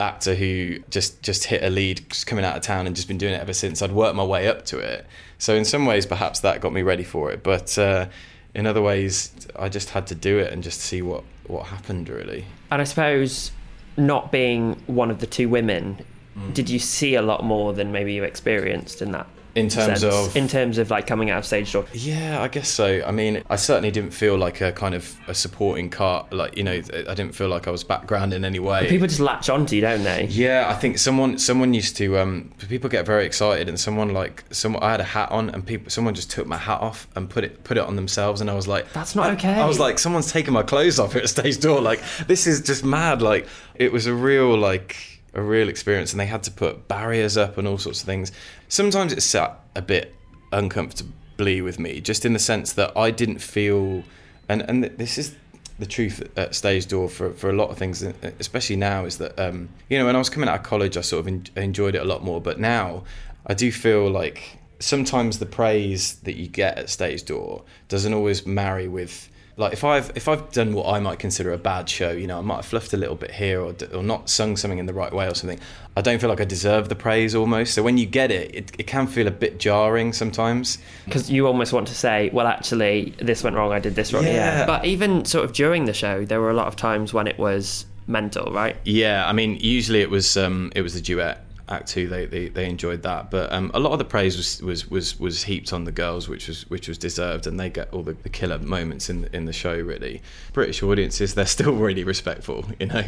actor 0.00 0.34
who 0.34 0.78
just 0.90 1.22
just 1.22 1.44
hit 1.44 1.62
a 1.62 1.70
lead 1.70 2.04
coming 2.26 2.44
out 2.44 2.56
of 2.56 2.62
town 2.62 2.86
and 2.86 2.96
just 2.96 3.08
been 3.08 3.18
doing 3.18 3.34
it 3.34 3.40
ever 3.40 3.52
since. 3.52 3.82
I'd 3.82 3.92
worked 3.92 4.16
my 4.16 4.24
way 4.24 4.48
up 4.48 4.64
to 4.66 4.78
it. 4.78 5.06
So 5.38 5.54
in 5.54 5.64
some 5.64 5.86
ways, 5.86 6.06
perhaps 6.06 6.40
that 6.40 6.60
got 6.60 6.72
me 6.72 6.82
ready 6.82 7.04
for 7.04 7.30
it. 7.32 7.42
But 7.42 7.76
uh, 7.78 8.06
in 8.54 8.66
other 8.66 8.82
ways, 8.82 9.32
I 9.56 9.68
just 9.68 9.90
had 9.90 10.06
to 10.08 10.14
do 10.14 10.38
it 10.38 10.52
and 10.52 10.62
just 10.62 10.80
see 10.80 11.02
what 11.02 11.24
what 11.46 11.66
happened. 11.66 12.08
Really. 12.08 12.46
And 12.70 12.80
I 12.80 12.84
suppose 12.84 13.52
not 13.96 14.32
being 14.32 14.82
one 14.86 15.10
of 15.10 15.18
the 15.20 15.26
two 15.26 15.48
women, 15.48 16.04
Mm. 16.34 16.54
did 16.54 16.70
you 16.70 16.78
see 16.78 17.14
a 17.14 17.20
lot 17.20 17.44
more 17.44 17.74
than 17.74 17.92
maybe 17.92 18.14
you 18.14 18.24
experienced 18.24 19.02
in 19.02 19.12
that? 19.12 19.26
In 19.54 19.68
terms 19.68 20.00
sense? 20.00 20.02
of 20.02 20.34
in 20.36 20.48
terms 20.48 20.78
of 20.78 20.90
like 20.90 21.06
coming 21.06 21.30
out 21.30 21.38
of 21.38 21.44
stage 21.46 21.72
door. 21.72 21.84
Yeah, 21.92 22.40
I 22.40 22.48
guess 22.48 22.68
so. 22.68 23.02
I 23.06 23.10
mean, 23.10 23.42
I 23.50 23.56
certainly 23.56 23.90
didn't 23.90 24.12
feel 24.12 24.36
like 24.38 24.60
a 24.62 24.72
kind 24.72 24.94
of 24.94 25.14
a 25.28 25.34
supporting 25.34 25.90
car. 25.90 26.26
Like 26.30 26.56
you 26.56 26.64
know, 26.64 26.72
I 26.72 27.14
didn't 27.14 27.34
feel 27.34 27.48
like 27.48 27.68
I 27.68 27.70
was 27.70 27.84
background 27.84 28.32
in 28.32 28.44
any 28.44 28.58
way. 28.58 28.88
People 28.88 29.06
just 29.08 29.20
latch 29.20 29.50
onto 29.50 29.76
you, 29.76 29.82
don't 29.82 30.02
they? 30.04 30.24
yeah, 30.26 30.66
I 30.70 30.74
think 30.74 30.96
someone 30.98 31.36
someone 31.38 31.74
used 31.74 31.96
to 31.98 32.18
um 32.18 32.50
people 32.68 32.88
get 32.88 33.04
very 33.04 33.26
excited 33.26 33.68
and 33.68 33.78
someone 33.78 34.14
like 34.14 34.44
someone 34.50 34.82
I 34.82 34.92
had 34.92 35.00
a 35.00 35.04
hat 35.04 35.30
on 35.30 35.50
and 35.50 35.66
people 35.66 35.90
someone 35.90 36.14
just 36.14 36.30
took 36.30 36.46
my 36.46 36.56
hat 36.56 36.80
off 36.80 37.06
and 37.14 37.28
put 37.28 37.44
it 37.44 37.62
put 37.62 37.76
it 37.76 37.84
on 37.84 37.96
themselves 37.96 38.40
and 38.40 38.50
I 38.50 38.54
was 38.54 38.66
like 38.66 38.90
That's 38.94 39.14
not 39.14 39.26
I- 39.30 39.32
okay. 39.34 39.52
I 39.54 39.66
was 39.66 39.78
like 39.78 39.98
someone's 39.98 40.32
taking 40.32 40.54
my 40.54 40.62
clothes 40.62 40.98
off 40.98 41.14
at 41.16 41.28
stage 41.28 41.60
door 41.60 41.80
like 41.80 42.00
this 42.26 42.46
is 42.46 42.60
just 42.62 42.84
mad 42.84 43.20
like 43.20 43.46
it 43.74 43.92
was 43.92 44.06
a 44.06 44.14
real 44.14 44.56
like 44.56 45.11
a 45.34 45.42
real 45.42 45.68
experience 45.68 46.12
and 46.12 46.20
they 46.20 46.26
had 46.26 46.42
to 46.42 46.50
put 46.50 46.88
barriers 46.88 47.36
up 47.36 47.58
and 47.58 47.66
all 47.66 47.78
sorts 47.78 48.00
of 48.00 48.06
things. 48.06 48.32
Sometimes 48.68 49.12
it 49.12 49.22
sat 49.22 49.58
a 49.74 49.82
bit 49.82 50.14
uncomfortably 50.52 51.60
with 51.60 51.78
me 51.78 52.00
just 52.00 52.24
in 52.24 52.32
the 52.32 52.38
sense 52.38 52.72
that 52.74 52.96
I 52.96 53.10
didn't 53.10 53.38
feel 53.38 54.04
and 54.48 54.62
and 54.62 54.84
this 54.84 55.18
is 55.18 55.34
the 55.78 55.86
truth 55.86 56.22
at 56.36 56.54
stage 56.54 56.86
door 56.86 57.08
for, 57.08 57.32
for 57.32 57.48
a 57.48 57.52
lot 57.52 57.70
of 57.70 57.78
things 57.78 58.02
especially 58.38 58.76
now 58.76 59.04
is 59.04 59.18
that 59.18 59.38
um, 59.40 59.68
you 59.88 59.98
know 59.98 60.04
when 60.04 60.14
I 60.14 60.18
was 60.18 60.28
coming 60.28 60.48
out 60.48 60.56
of 60.56 60.62
college 60.62 60.96
I 60.96 61.00
sort 61.00 61.20
of 61.20 61.28
en- 61.28 61.46
enjoyed 61.56 61.94
it 61.94 62.02
a 62.02 62.04
lot 62.04 62.22
more 62.22 62.40
but 62.40 62.60
now 62.60 63.04
I 63.46 63.54
do 63.54 63.72
feel 63.72 64.08
like 64.10 64.58
sometimes 64.78 65.38
the 65.38 65.46
praise 65.46 66.16
that 66.20 66.36
you 66.36 66.48
get 66.48 66.78
at 66.78 66.90
stage 66.90 67.24
door 67.24 67.64
doesn't 67.88 68.12
always 68.12 68.46
marry 68.46 68.88
with 68.88 69.30
like 69.56 69.74
if 69.74 69.84
I've 69.84 70.10
if 70.14 70.28
I've 70.28 70.50
done 70.52 70.72
what 70.72 70.86
I 70.86 70.98
might 70.98 71.18
consider 71.18 71.52
a 71.52 71.58
bad 71.58 71.88
show, 71.88 72.10
you 72.10 72.26
know, 72.26 72.38
I 72.38 72.40
might 72.40 72.56
have 72.56 72.66
fluffed 72.66 72.94
a 72.94 72.96
little 72.96 73.14
bit 73.14 73.32
here 73.32 73.60
or, 73.60 73.74
or 73.92 74.02
not 74.02 74.30
sung 74.30 74.56
something 74.56 74.78
in 74.78 74.86
the 74.86 74.94
right 74.94 75.12
way 75.12 75.28
or 75.28 75.34
something. 75.34 75.58
I 75.94 76.00
don't 76.00 76.18
feel 76.20 76.30
like 76.30 76.40
I 76.40 76.44
deserve 76.44 76.88
the 76.88 76.94
praise 76.94 77.34
almost. 77.34 77.74
So 77.74 77.82
when 77.82 77.98
you 77.98 78.06
get 78.06 78.30
it, 78.30 78.54
it, 78.54 78.72
it 78.78 78.86
can 78.86 79.06
feel 79.06 79.26
a 79.26 79.30
bit 79.30 79.58
jarring 79.58 80.14
sometimes. 80.14 80.78
Because 81.04 81.30
you 81.30 81.46
almost 81.46 81.74
want 81.74 81.86
to 81.88 81.94
say, 81.94 82.30
well, 82.32 82.46
actually, 82.46 83.14
this 83.18 83.44
went 83.44 83.56
wrong. 83.56 83.72
I 83.72 83.78
did 83.78 83.94
this 83.94 84.12
wrong. 84.12 84.24
Yeah. 84.24 84.64
But 84.64 84.86
even 84.86 85.26
sort 85.26 85.44
of 85.44 85.52
during 85.52 85.84
the 85.84 85.92
show, 85.92 86.24
there 86.24 86.40
were 86.40 86.50
a 86.50 86.54
lot 86.54 86.66
of 86.66 86.76
times 86.76 87.12
when 87.12 87.26
it 87.26 87.38
was 87.38 87.84
mental, 88.06 88.52
right? 88.52 88.76
Yeah, 88.84 89.26
I 89.28 89.32
mean, 89.32 89.58
usually 89.60 90.00
it 90.00 90.10
was 90.10 90.36
um, 90.36 90.72
it 90.74 90.80
was 90.80 90.94
the 90.94 91.00
duet 91.02 91.41
act 91.68 91.88
two. 91.88 92.08
They, 92.08 92.26
they 92.26 92.48
they 92.48 92.66
enjoyed 92.66 93.02
that, 93.02 93.30
but 93.30 93.52
um, 93.52 93.70
a 93.74 93.80
lot 93.80 93.92
of 93.92 93.98
the 93.98 94.04
praise 94.04 94.36
was, 94.36 94.62
was 94.62 94.90
was 94.90 95.18
was 95.18 95.42
heaped 95.44 95.72
on 95.72 95.84
the 95.84 95.92
girls, 95.92 96.28
which 96.28 96.48
was 96.48 96.68
which 96.70 96.88
was 96.88 96.98
deserved, 96.98 97.46
and 97.46 97.58
they 97.58 97.70
get 97.70 97.92
all 97.92 98.02
the, 98.02 98.14
the 98.14 98.28
killer 98.28 98.58
moments 98.58 99.08
in 99.10 99.22
the, 99.22 99.36
in 99.36 99.44
the 99.44 99.52
show. 99.52 99.76
Really, 99.76 100.22
British 100.52 100.82
audiences 100.82 101.34
they're 101.34 101.46
still 101.46 101.72
really 101.74 102.04
respectful, 102.04 102.64
you 102.78 102.86
know. 102.86 103.04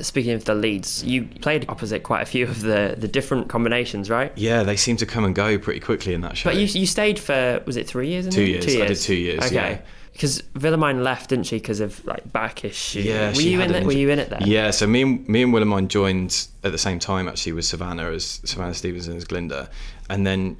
Speaking 0.00 0.32
of 0.32 0.44
the 0.44 0.54
leads, 0.54 1.02
you 1.04 1.24
played 1.40 1.66
opposite 1.68 2.02
quite 2.02 2.22
a 2.22 2.26
few 2.26 2.44
of 2.46 2.60
the, 2.62 2.94
the 2.98 3.08
different 3.08 3.48
combinations, 3.48 4.10
right? 4.10 4.32
Yeah, 4.36 4.62
they 4.62 4.76
seem 4.76 4.96
to 4.98 5.06
come 5.06 5.24
and 5.24 5.34
go 5.34 5.58
pretty 5.58 5.80
quickly 5.80 6.14
in 6.14 6.20
that 6.22 6.36
show. 6.36 6.50
But 6.50 6.56
you, 6.56 6.66
you 6.66 6.86
stayed 6.86 7.18
for, 7.18 7.62
was 7.66 7.76
it 7.76 7.86
three 7.86 8.08
years? 8.08 8.28
Two 8.28 8.42
years. 8.44 8.64
Two 8.66 8.82
I 8.82 8.86
did 8.86 8.96
two 8.96 9.14
years, 9.14 9.44
Okay. 9.44 9.54
yeah. 9.54 9.78
Because 10.14 10.42
Willemijn 10.54 11.02
left, 11.02 11.30
didn't 11.30 11.46
she, 11.46 11.56
because 11.56 11.80
of 11.80 12.04
like 12.06 12.32
back 12.32 12.64
issues? 12.64 13.04
Yeah, 13.04 13.34
Were 13.34 13.40
you 13.40 13.60
in 13.60 13.74
it? 13.74 13.84
Were 13.84 13.92
you 13.92 14.10
in 14.10 14.20
it 14.20 14.30
then? 14.30 14.42
Yeah, 14.46 14.70
so 14.70 14.86
me 14.86 15.02
and 15.02 15.28
me 15.28 15.42
and 15.42 15.52
Willemijn 15.52 15.88
joined 15.88 16.46
at 16.62 16.70
the 16.70 16.78
same 16.78 17.00
time 17.00 17.26
actually 17.26 17.52
with 17.52 17.64
Savannah 17.64 18.12
as 18.12 18.40
Savannah 18.44 18.74
Stevenson 18.74 19.16
as 19.16 19.24
Glinda, 19.24 19.68
and 20.08 20.24
then 20.24 20.56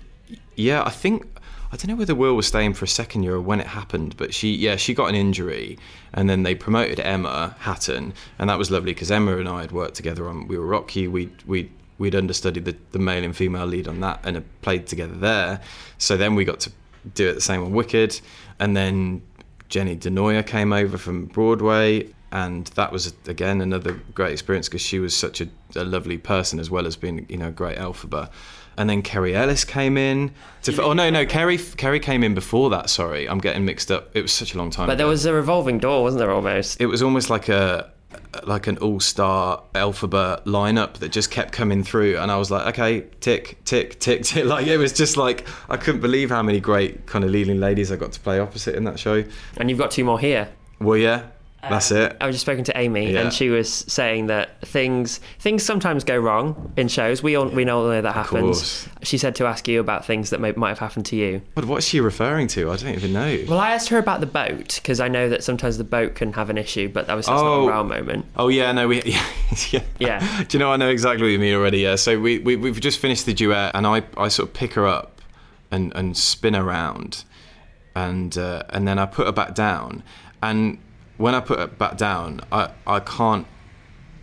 yeah, 0.57 0.83
I 0.85 0.91
think 0.91 1.27
I 1.71 1.77
don't 1.77 1.87
know 1.87 1.95
whether 1.95 2.17
Will 2.17 2.35
was 2.35 2.49
staying 2.49 2.75
for 2.75 2.85
a 2.85 2.89
second 2.89 3.23
year 3.23 3.37
or 3.37 3.41
when 3.41 3.61
it 3.61 3.69
happened, 3.69 4.17
but 4.17 4.35
she 4.35 4.53
yeah 4.55 4.75
she 4.75 4.93
got 4.93 5.09
an 5.09 5.15
injury, 5.15 5.79
and 6.13 6.29
then 6.29 6.43
they 6.43 6.57
promoted 6.57 6.99
Emma 6.99 7.55
Hatton, 7.61 8.13
and 8.41 8.51
that 8.51 8.59
was 8.59 8.73
lovely 8.73 8.93
because 8.93 9.13
Emma 9.13 9.37
and 9.37 9.49
I 9.49 9.61
had 9.61 9.71
worked 9.71 9.95
together 9.95 10.29
on 10.29 10.49
We 10.49 10.59
Will 10.59 10.67
Rock 10.67 10.97
You. 10.97 11.13
We 11.13 11.31
we 11.47 11.71
we'd 11.99 12.17
understudied 12.17 12.65
the, 12.65 12.77
the 12.91 12.99
male 12.99 13.23
and 13.23 13.37
female 13.37 13.67
lead 13.67 13.87
on 13.87 14.01
that 14.01 14.19
and 14.25 14.35
had 14.35 14.63
played 14.63 14.89
together 14.89 15.15
there. 15.15 15.61
So 15.99 16.17
then 16.17 16.35
we 16.35 16.45
got 16.45 16.59
to 16.61 16.73
do 17.15 17.29
it 17.29 17.35
the 17.35 17.41
same 17.41 17.63
on 17.63 17.73
Wicked, 17.73 18.21
and 18.59 18.77
then 18.77 19.23
Jenny 19.69 19.97
DiNoia 19.97 20.47
came 20.47 20.73
over 20.73 20.99
from 20.99 21.27
Broadway, 21.27 22.09
and 22.33 22.67
that 22.69 22.93
was 22.93 23.15
again 23.27 23.61
another 23.61 23.93
great 24.15 24.33
experience 24.33 24.69
because 24.69 24.83
she 24.83 24.99
was 24.99 25.17
such 25.17 25.41
a, 25.41 25.49
a 25.77 25.85
lovely 25.85 26.19
person 26.19 26.59
as 26.59 26.71
well 26.71 26.87
as 26.87 26.97
being 26.97 27.27
you 27.29 27.37
know 27.37 27.49
a 27.49 27.53
great 27.53 27.79
Elphaba. 27.79 28.31
and 28.77 28.91
then 28.91 29.03
Kerry 29.03 29.35
Ellis 29.37 29.65
came 29.65 29.97
in. 29.97 30.33
To, 30.63 30.83
oh 30.83 30.93
no, 30.93 31.11
no, 31.11 31.25
Kerry 31.27 31.59
Kerry 31.59 32.01
came 32.01 32.25
in 32.25 32.35
before 32.35 32.71
that. 32.71 32.91
Sorry, 32.91 33.29
I'm 33.29 33.39
getting 33.39 33.65
mixed 33.65 33.91
up. 33.91 34.11
It 34.15 34.23
was 34.23 34.33
such 34.33 34.55
a 34.55 34.59
long 34.59 34.71
time. 34.71 34.87
But 34.89 34.99
there 34.99 35.07
was 35.07 35.27
a 35.27 35.33
revolving 35.33 35.79
door, 35.79 36.03
wasn't 36.03 36.19
there? 36.21 36.33
Almost. 36.33 36.81
it 36.81 36.87
was 36.87 37.03
almost 37.03 37.31
like 37.31 37.49
a 37.49 37.93
like 38.45 38.67
an 38.67 38.79
all-star 38.79 39.63
Elphaba 39.75 40.43
lineup 40.45 40.95
that 40.95 41.11
just 41.11 41.31
kept 41.31 41.53
coming 41.53 41.83
through 41.85 42.19
and 42.19 42.31
I 42.31 42.37
was 42.37 42.51
like 42.51 42.67
okay 42.69 43.07
tick 43.21 43.59
tick 43.65 43.99
tick 44.01 44.23
tick. 44.25 44.45
Like 44.45 44.67
it 44.67 44.79
was 44.79 44.93
just 44.93 45.17
like 45.17 45.47
I 45.69 45.77
couldn't 45.77 46.01
believe 46.01 46.31
how 46.31 46.43
many 46.43 46.61
great 46.61 47.07
kind 47.07 47.25
of 47.25 47.31
leading 47.31 47.61
ladies 47.61 47.91
I 47.93 47.97
got 47.97 48.13
to 48.13 48.21
play 48.21 48.39
opposite 48.39 48.75
in 48.75 48.85
that 48.85 48.99
show. 48.99 49.25
And 49.57 49.71
you've 49.71 49.79
got 49.79 49.91
two 49.91 50.05
more 50.05 50.19
here. 50.19 50.49
well 50.81 50.97
yeah 50.99 51.27
that's 51.71 51.91
it 51.91 52.17
I 52.21 52.27
was 52.27 52.35
just 52.37 52.45
spoken 52.45 52.65
to 52.65 52.77
Amy, 52.79 53.13
Yeah. 53.13 53.21
and 53.23 53.33
she 53.33 53.49
was 53.51 53.69
saying 53.73 54.27
that 54.29 54.61
things 54.63 55.21
things 55.39 55.63
sometimes 55.63 56.05
go 56.05 56.17
wrong 56.19 56.73
in 56.77 56.89
shows. 56.89 57.23
We 57.23 57.37
all 57.37 57.47
we 57.49 57.65
know 57.65 57.89
that 58.01 58.15
happens. 58.15 58.89
She 59.03 59.19
said 59.19 59.35
to 59.37 59.47
ask 59.47 59.67
you 59.69 59.81
about 59.81 60.05
things 60.05 60.31
that 60.31 60.41
may, 60.41 60.53
might 60.53 60.71
have 60.71 60.79
happened 60.79 61.07
to 61.07 61.17
you. 61.17 61.43
but 61.55 61.65
what's 61.67 61.87
she 61.87 62.01
referring 62.01 62.47
to 62.49 62.71
I 62.71 62.77
don't 62.77 62.95
even 62.95 63.13
know 63.13 63.39
Well, 63.49 63.59
I 63.59 63.71
asked 63.73 63.89
her 63.91 63.99
about 63.99 64.21
the 64.21 64.27
boat 64.27 64.75
because 64.83 65.01
I 65.01 65.09
know 65.09 65.29
that 65.29 65.45
sometimes 65.45 65.79
the 65.79 65.85
boat 65.85 66.15
can 66.15 66.33
have 66.33 66.51
an 66.51 66.59
issue, 66.59 66.89
but 66.89 67.07
that 67.07 67.15
was 67.15 67.27
not 67.29 67.43
Oh. 67.45 67.67
a 67.67 67.71
Raoul 67.71 67.85
moment. 67.85 68.27
Oh 68.37 68.49
yeah, 68.49 68.73
no, 68.73 68.89
we 68.89 69.03
yeah, 69.03 69.25
yeah. 69.71 69.81
Yeah. 69.99 70.45
Do 70.49 70.57
you 70.57 70.59
know 70.59 70.71
I 70.73 70.77
know 70.77 70.89
exactly 70.89 71.23
what 71.25 71.33
you 71.33 71.39
mean 71.39 71.55
already? 71.55 71.79
Yeah. 71.81 71.97
So 71.97 72.19
we, 72.21 72.39
we 72.39 72.57
we've 72.57 72.81
just 72.81 72.99
finished 72.99 73.27
the 73.27 73.35
duet, 73.35 73.73
and 73.75 73.87
I 73.87 74.03
I 74.17 74.29
sort 74.29 74.49
of 74.49 74.55
pick 74.55 74.75
her 74.75 74.87
up 74.87 75.21
and 75.71 75.93
and 75.95 76.17
spin 76.17 76.55
around, 76.57 77.25
and 77.95 78.37
uh, 78.37 78.63
and 78.71 78.87
then 78.89 78.99
I 78.99 79.07
put 79.07 79.27
her 79.27 79.33
back 79.33 79.55
down, 79.55 80.03
and 80.43 80.79
when 81.17 81.35
I 81.35 81.41
put 81.41 81.59
her 81.59 81.67
back 81.67 81.97
down, 81.97 82.41
I 82.51 82.71
I 82.87 83.01
can't 83.01 83.47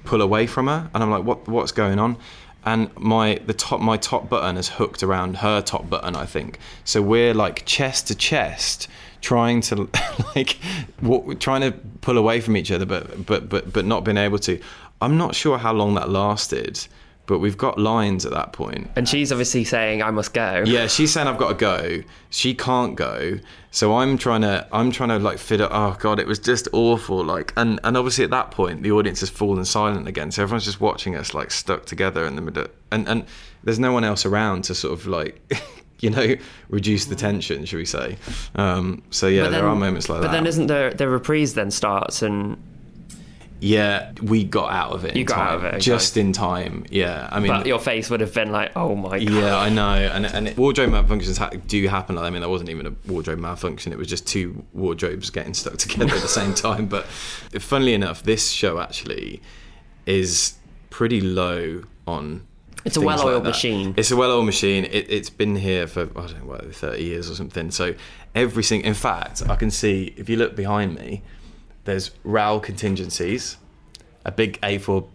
pull 0.03 0.21
away 0.21 0.47
from 0.47 0.67
her, 0.67 0.89
and 0.93 1.03
I'm 1.03 1.11
like, 1.11 1.23
what 1.23 1.47
what's 1.47 1.71
going 1.71 1.99
on? 1.99 2.17
And 2.63 2.95
my 2.97 3.39
the 3.45 3.53
top 3.53 3.81
my 3.81 3.97
top 3.97 4.29
button 4.29 4.57
is 4.57 4.69
hooked 4.69 5.01
around 5.03 5.37
her 5.37 5.61
top 5.61 5.89
button, 5.89 6.15
I 6.15 6.25
think. 6.25 6.59
So 6.83 7.01
we're 7.01 7.33
like 7.33 7.65
chest 7.65 8.07
to 8.07 8.15
chest, 8.15 8.87
trying 9.21 9.61
to 9.61 9.89
like 10.35 10.57
what, 10.99 11.39
trying 11.39 11.61
to 11.61 11.71
pull 12.01 12.17
away 12.17 12.41
from 12.41 12.55
each 12.57 12.71
other, 12.71 12.85
but 12.85 13.25
but 13.25 13.49
but 13.49 13.73
but 13.73 13.85
not 13.85 14.03
being 14.03 14.17
able 14.17 14.39
to. 14.39 14.59
I'm 15.01 15.17
not 15.17 15.33
sure 15.33 15.57
how 15.57 15.73
long 15.73 15.95
that 15.95 16.09
lasted, 16.09 16.87
but 17.31 17.39
we've 17.39 17.57
got 17.57 17.77
lines 17.79 18.25
at 18.25 18.33
that 18.33 18.51
point. 18.51 18.91
And 18.97 19.07
she's 19.07 19.31
obviously 19.31 19.63
saying, 19.63 20.03
"I 20.03 20.11
must 20.11 20.33
go." 20.33 20.63
Yeah, 20.65 20.87
she's 20.87 21.13
saying 21.13 21.29
I've 21.29 21.37
got 21.37 21.47
to 21.47 21.55
go. 21.55 22.03
She 22.29 22.53
can't 22.53 22.97
go. 22.97 23.39
So 23.71 23.95
I'm 23.95 24.17
trying 24.17 24.41
to 24.41 24.67
I'm 24.73 24.91
trying 24.91 25.07
to 25.09 25.19
like 25.19 25.37
fit 25.37 25.61
it. 25.61 25.69
Oh 25.71 25.95
god, 25.97 26.19
it 26.19 26.27
was 26.27 26.39
just 26.39 26.67
awful. 26.73 27.23
Like 27.23 27.53
and 27.55 27.79
and 27.85 27.95
obviously 27.95 28.25
at 28.25 28.31
that 28.31 28.51
point 28.51 28.83
the 28.83 28.91
audience 28.91 29.21
has 29.21 29.29
fallen 29.29 29.63
silent 29.63 30.09
again. 30.09 30.29
So 30.31 30.43
everyone's 30.43 30.65
just 30.65 30.81
watching 30.81 31.15
us 31.15 31.33
like 31.33 31.51
stuck 31.51 31.85
together 31.85 32.25
in 32.25 32.35
the 32.35 32.41
middle. 32.41 32.67
And 32.91 33.07
and 33.07 33.25
there's 33.63 33.79
no 33.79 33.93
one 33.93 34.03
else 34.03 34.25
around 34.25 34.65
to 34.65 34.75
sort 34.75 34.91
of 34.91 35.07
like 35.07 35.39
you 36.01 36.09
know 36.09 36.35
reduce 36.67 37.05
the 37.05 37.15
tension, 37.15 37.63
should 37.63 37.77
we 37.77 37.85
say? 37.85 38.17
Um, 38.55 39.03
so 39.09 39.27
yeah, 39.27 39.43
But 39.43 39.51
there 39.51 39.65
are 39.65 39.75
moments 39.75 40.09
like 40.09 40.17
But 40.17 40.23
that. 40.23 40.27
But 40.27 40.33
then 40.33 40.47
isn't 40.47 40.67
the 40.67 40.93
the 40.97 41.07
reprise 41.07 41.53
then 41.53 41.71
starts 41.71 42.21
and 42.21 42.61
yeah, 43.63 44.11
we 44.23 44.43
got 44.43 44.71
out 44.71 44.91
of 44.91 45.05
it. 45.05 45.15
You 45.15 45.23
got 45.23 45.35
time, 45.35 45.47
out 45.47 45.53
of 45.53 45.63
it, 45.65 45.81
just 45.81 46.17
in 46.17 46.33
time. 46.33 46.83
Yeah, 46.89 47.29
I 47.31 47.39
mean. 47.39 47.51
but 47.51 47.67
your 47.67 47.77
face 47.77 48.09
would 48.09 48.19
have 48.19 48.33
been 48.33 48.51
like, 48.51 48.71
"Oh 48.75 48.95
my 48.95 49.19
god." 49.19 49.29
Yeah, 49.29 49.55
I 49.55 49.69
know, 49.69 49.93
and 49.93 50.25
and 50.25 50.47
it, 50.47 50.57
wardrobe 50.57 50.89
malfunctions 50.89 51.37
ha- 51.37 51.51
do 51.67 51.87
happen. 51.87 52.17
I 52.17 52.31
mean, 52.31 52.41
that 52.41 52.49
wasn't 52.49 52.71
even 52.71 52.87
a 52.87 52.95
wardrobe 53.05 53.37
malfunction; 53.37 53.93
it 53.93 53.99
was 53.99 54.07
just 54.07 54.25
two 54.25 54.65
wardrobes 54.73 55.29
getting 55.29 55.53
stuck 55.53 55.77
together 55.77 56.15
at 56.15 56.23
the 56.23 56.27
same 56.27 56.55
time. 56.55 56.87
But 56.87 57.05
funnily 57.05 57.93
enough, 57.93 58.23
this 58.23 58.49
show 58.49 58.79
actually 58.79 59.43
is 60.07 60.55
pretty 60.89 61.21
low 61.21 61.83
on. 62.07 62.47
It's 62.83 62.97
a 62.97 63.01
well-oiled 63.01 63.43
that. 63.43 63.49
machine. 63.49 63.93
It's 63.95 64.09
a 64.09 64.15
well-oiled 64.15 64.47
machine. 64.47 64.85
It, 64.85 65.05
it's 65.07 65.29
been 65.29 65.55
here 65.55 65.85
for 65.85 66.01
I 66.01 66.25
don't 66.25 66.39
know, 66.39 66.45
what, 66.45 66.75
thirty 66.75 67.03
years 67.03 67.29
or 67.29 67.35
something. 67.35 67.69
So 67.69 67.93
every 68.33 68.63
single, 68.63 68.87
in 68.87 68.95
fact, 68.95 69.43
I 69.47 69.55
can 69.55 69.69
see 69.69 70.15
if 70.17 70.29
you 70.29 70.37
look 70.37 70.55
behind 70.55 70.95
me, 70.95 71.21
there's 71.85 72.11
Raoul 72.23 72.59
contingencies, 72.59 73.57
a 74.25 74.31
big 74.31 74.59
A4 74.61 75.07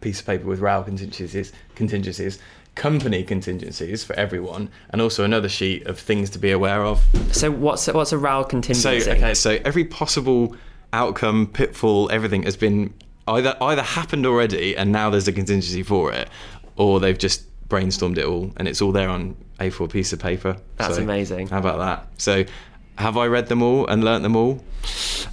piece 0.00 0.20
of 0.20 0.26
paper 0.26 0.46
with 0.46 0.60
Raoul 0.60 0.82
contingencies, 0.82 1.52
contingencies, 1.74 2.38
company 2.74 3.22
contingencies 3.22 4.02
for 4.04 4.14
everyone, 4.14 4.70
and 4.90 5.02
also 5.02 5.24
another 5.24 5.48
sheet 5.48 5.86
of 5.86 5.98
things 5.98 6.30
to 6.30 6.38
be 6.38 6.50
aware 6.50 6.84
of. 6.84 7.04
So 7.32 7.50
what's 7.50 7.86
what's 7.88 8.12
a 8.12 8.18
Raoul 8.18 8.44
So 8.44 8.48
contingency? 8.48 9.10
okay, 9.10 9.34
so 9.34 9.58
every 9.64 9.84
possible 9.84 10.56
outcome, 10.92 11.46
pitfall, 11.46 12.10
everything 12.10 12.44
has 12.44 12.56
been 12.56 12.94
either 13.28 13.56
either 13.60 13.82
happened 13.82 14.24
already, 14.26 14.76
and 14.76 14.90
now 14.92 15.10
there's 15.10 15.28
a 15.28 15.32
contingency 15.32 15.82
for 15.82 16.12
it, 16.12 16.28
or 16.76 16.98
they've 17.00 17.18
just 17.18 17.44
brainstormed 17.68 18.18
it 18.18 18.24
all, 18.24 18.50
and 18.56 18.66
it's 18.66 18.80
all 18.80 18.90
there 18.92 19.08
on 19.10 19.36
A4 19.60 19.90
piece 19.90 20.12
of 20.12 20.18
paper. 20.18 20.56
That's 20.76 20.96
So, 20.96 21.02
amazing. 21.02 21.48
How 21.48 21.58
about 21.58 21.78
that? 21.78 22.08
So. 22.20 22.44
Have 22.98 23.16
I 23.16 23.28
read 23.28 23.46
them 23.46 23.62
all 23.62 23.86
and 23.86 24.04
learnt 24.04 24.22
them 24.22 24.36
all? 24.36 24.62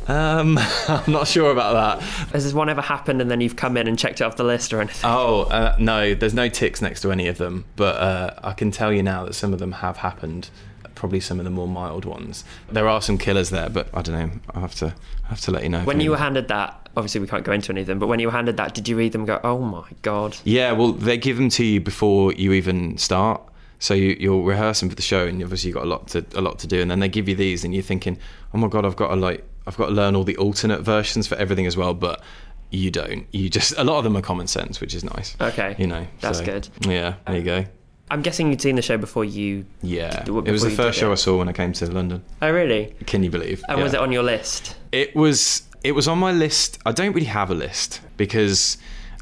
Um, 0.08 0.58
I'm 0.88 1.12
not 1.12 1.28
sure 1.28 1.52
about 1.52 1.74
that. 1.74 2.08
Has 2.32 2.44
this 2.44 2.54
one 2.54 2.70
ever 2.70 2.82
happened 2.82 3.22
and 3.22 3.30
then 3.30 3.42
you've 3.42 3.56
come 3.56 3.78
in 3.78 3.88
and 3.88 3.98
checked 3.98 4.22
it 4.22 4.24
off 4.24 4.38
the 4.38 4.44
list 4.44 4.74
or 4.74 4.82
anything? 4.82 5.10
Oh 5.10 5.44
uh, 5.44 5.76
no, 5.80 6.14
there's 6.14 6.34
no 6.34 6.50
ticks 6.50 6.82
next 6.82 7.02
to 7.02 7.12
any 7.12 7.28
of 7.28 7.38
them, 7.38 7.66
but 7.76 7.96
uh, 7.96 8.40
I 8.44 8.54
can 8.54 8.72
tell 8.72 8.92
you 8.94 9.04
now 9.04 9.26
that 9.26 9.34
some 9.34 9.54
of 9.54 9.60
them 9.60 9.74
have 9.74 9.98
happened. 9.98 10.50
Probably 10.96 11.20
some 11.20 11.38
of 11.38 11.44
the 11.44 11.52
more 11.52 11.68
mild 11.68 12.06
ones. 12.06 12.44
There 12.72 12.88
are 12.88 13.04
some 13.04 13.20
killers 13.20 13.52
there, 13.52 13.70
but 13.70 13.88
I 13.94 14.02
don't 14.02 14.18
know. 14.18 14.40
I 14.56 14.60
have 14.62 14.74
to 14.76 14.96
I 15.26 15.28
have 15.28 15.42
to 15.42 15.52
let 15.52 15.62
you 15.62 15.70
know. 15.70 15.84
When 15.84 16.00
you 16.00 16.10
were 16.10 16.18
handed 16.18 16.48
that, 16.48 16.90
obviously 16.98 17.22
we 17.22 17.28
can't 17.28 17.44
go 17.44 17.52
into 17.52 17.72
anything, 17.72 18.00
but 18.00 18.08
when 18.08 18.20
you 18.20 18.28
were 18.28 18.34
handed 18.34 18.58
that, 18.58 18.74
did 18.74 18.88
you 18.88 18.98
read 18.98 19.12
them 19.12 19.22
and 19.22 19.28
go, 19.28 19.40
"Oh 19.44 19.60
my 19.60 19.84
god"? 20.02 20.38
yeah, 20.44 20.72
well, 20.72 20.94
they 20.94 21.18
give 21.18 21.38
them 21.38 21.50
to 21.50 21.64
you 21.64 21.80
before 21.80 22.34
you 22.34 22.54
even 22.54 22.98
start. 22.98 23.42
So 23.80 23.94
you, 23.94 24.18
you're 24.20 24.42
rehearsing 24.42 24.90
for 24.90 24.96
the 24.96 25.04
show, 25.04 25.28
and 25.28 25.42
obviously 25.44 25.68
you've 25.68 25.76
got 25.76 25.84
a 25.84 25.88
lot 25.88 26.08
to 26.08 26.26
a 26.34 26.42
lot 26.42 26.58
to 26.60 26.68
do, 26.68 26.82
and 26.82 26.90
then 26.90 27.00
they 27.00 27.10
give 27.10 27.30
you 27.30 27.36
these, 27.36 27.64
and 27.64 27.76
you're 27.76 27.84
thinking, 27.84 28.18
"Oh 28.56 28.58
my 28.58 28.68
god, 28.68 28.84
I've 28.84 28.96
got 28.96 29.10
to 29.10 29.16
like 29.16 29.48
I've 29.68 29.78
got 29.78 29.88
to 29.88 29.92
learn 29.92 30.16
all 30.16 30.24
the 30.24 30.38
alternate 30.38 30.82
versions 30.82 31.28
for 31.28 31.36
everything 31.36 31.68
as 31.68 31.78
well." 31.78 31.94
But 31.94 32.24
you 32.72 32.92
don't. 32.92 33.28
You 33.32 33.50
just 33.50 33.74
a 33.78 33.84
lot 33.84 33.98
of 33.98 34.04
them 34.04 34.18
are 34.18 34.22
common 34.22 34.48
sense, 34.48 34.82
which 34.82 34.94
is 34.96 35.04
nice. 35.04 35.36
Okay, 35.40 35.76
You 35.78 35.88
know, 35.88 36.08
that's 36.22 36.40
so, 36.40 36.46
good. 36.46 36.68
Yeah, 36.82 37.16
there 37.26 37.38
you 37.38 37.44
go. 37.44 37.58
Um, 37.60 37.66
I'm 38.10 38.22
guessing 38.22 38.50
you'd 38.50 38.62
seen 38.62 38.76
the 38.76 38.82
show 38.82 38.98
before 38.98 39.26
you. 39.26 39.66
Yeah, 39.82 40.24
Do 40.24 40.40
it 40.40 40.48
it 40.48 40.52
was 40.52 40.64
the 40.64 40.70
first 40.70 40.98
show 40.98 41.10
it. 41.10 41.14
I 41.14 41.16
saw 41.16 41.38
when 41.38 41.50
I 41.50 41.54
came 41.54 41.74
to 41.74 41.92
London. 41.92 42.24
Oh 42.42 42.52
really? 42.52 42.96
Can 43.06 43.24
you 43.24 43.30
believe? 43.30 43.64
And 43.68 43.82
was 43.84 43.94
it 43.94 44.00
on 44.00 44.12
your 44.12 44.24
list? 44.24 44.76
It 44.92 45.16
was. 45.16 45.64
It 45.84 45.92
was 45.92 46.08
on 46.08 46.18
my 46.18 46.32
list. 46.32 46.80
I 46.86 46.92
don't 46.92 47.14
really 47.14 47.28
have 47.28 47.52
a 47.52 47.54
list 47.54 48.02
because 48.18 48.78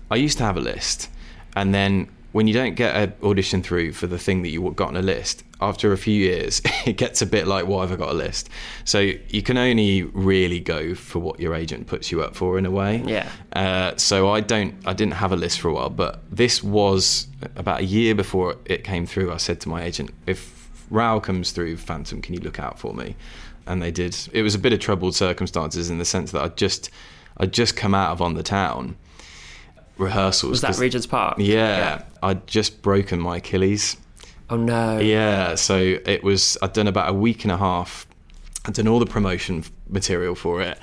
I 0.10 0.16
used 0.16 0.38
to 0.38 0.44
have 0.44 0.58
a 0.58 0.62
list, 0.62 1.10
and 1.56 1.74
then 1.74 2.10
when 2.36 2.48
you 2.48 2.54
don't 2.54 2.76
get 2.76 2.93
an 2.98 3.13
audition 3.24 3.63
through 3.63 3.93
for 3.93 4.08
the 4.08 4.19
thing 4.19 4.41
that 4.41 4.50
you 4.50 4.69
got 4.71 4.89
on 4.89 4.98
a 4.98 5.02
list, 5.02 5.45
after 5.62 5.93
a 5.93 5.98
few 5.98 6.13
years, 6.13 6.62
it 6.86 6.98
gets 6.98 7.21
a 7.21 7.26
bit 7.26 7.48
like, 7.48 7.65
why 7.65 7.80
have 7.80 7.93
I 7.93 7.95
got 7.95 8.10
a 8.10 8.13
list? 8.13 8.50
So 8.84 9.00
you 9.00 9.41
can 9.41 9.58
only 9.58 10.04
really 10.04 10.60
go 10.60 10.95
for 10.95 11.19
what 11.19 11.39
your 11.39 11.56
agent 11.56 11.88
puts 11.88 12.12
you 12.12 12.21
up 12.21 12.36
for 12.36 12.58
in 12.58 12.65
a 12.65 12.71
way. 12.71 13.02
Yeah. 13.06 13.30
Uh, 13.54 13.95
so 13.95 14.30
I 14.32 14.41
don't, 14.41 14.76
I 14.86 14.91
didn't 14.91 15.13
have 15.13 15.32
a 15.32 15.38
list 15.38 15.62
for 15.62 15.69
a 15.69 15.74
while, 15.74 15.89
but 15.89 16.24
this 16.30 16.62
was 16.62 17.28
about 17.56 17.80
a 17.80 17.86
year 17.86 18.13
before 18.13 18.58
it 18.65 18.84
came 18.84 19.06
through. 19.06 19.32
I 19.32 19.38
said 19.38 19.62
to 19.62 19.69
my 19.69 19.84
agent, 19.84 20.12
if 20.28 20.69
Raoul 20.89 21.21
comes 21.21 21.54
through 21.54 21.78
Phantom, 21.78 22.21
can 22.21 22.34
you 22.34 22.41
look 22.41 22.60
out 22.60 22.78
for 22.78 22.93
me? 22.93 23.15
And 23.65 23.82
they 23.82 23.91
did. 23.91 24.13
It 24.34 24.41
was 24.41 24.56
a 24.56 24.60
bit 24.60 24.74
of 24.74 24.82
troubled 24.82 25.15
circumstances 25.15 25.89
in 25.89 26.00
the 26.00 26.06
sense 26.06 26.34
that 26.34 26.41
I 26.41 26.50
just, 26.50 26.89
I'd 27.38 27.54
just 27.54 27.78
come 27.78 27.95
out 27.95 28.12
of 28.12 28.21
on 28.21 28.34
the 28.34 28.43
town 28.43 28.98
rehearsals. 29.98 30.52
Was 30.52 30.62
that 30.62 30.78
Regent's 30.78 31.08
Park? 31.08 31.38
Yeah, 31.40 32.04
I'd 32.22 32.48
just 32.48 32.82
broken 32.82 33.20
my 33.20 33.38
Achilles. 33.38 33.98
Oh 34.50 34.58
no. 34.58 35.00
Yeah, 35.00 35.56
so 35.56 35.78
it 36.06 36.24
was. 36.24 36.58
I'd 36.62 36.74
done 36.74 36.88
about 36.88 37.10
a 37.10 37.14
week 37.14 37.44
and 37.44 37.52
a 37.52 37.58
half. 37.58 38.06
I'd 38.66 38.74
done 38.74 38.88
all 38.88 39.00
the 39.00 39.06
promotion 39.06 39.64
material 39.90 40.36
for 40.36 40.62
it. 40.62 40.80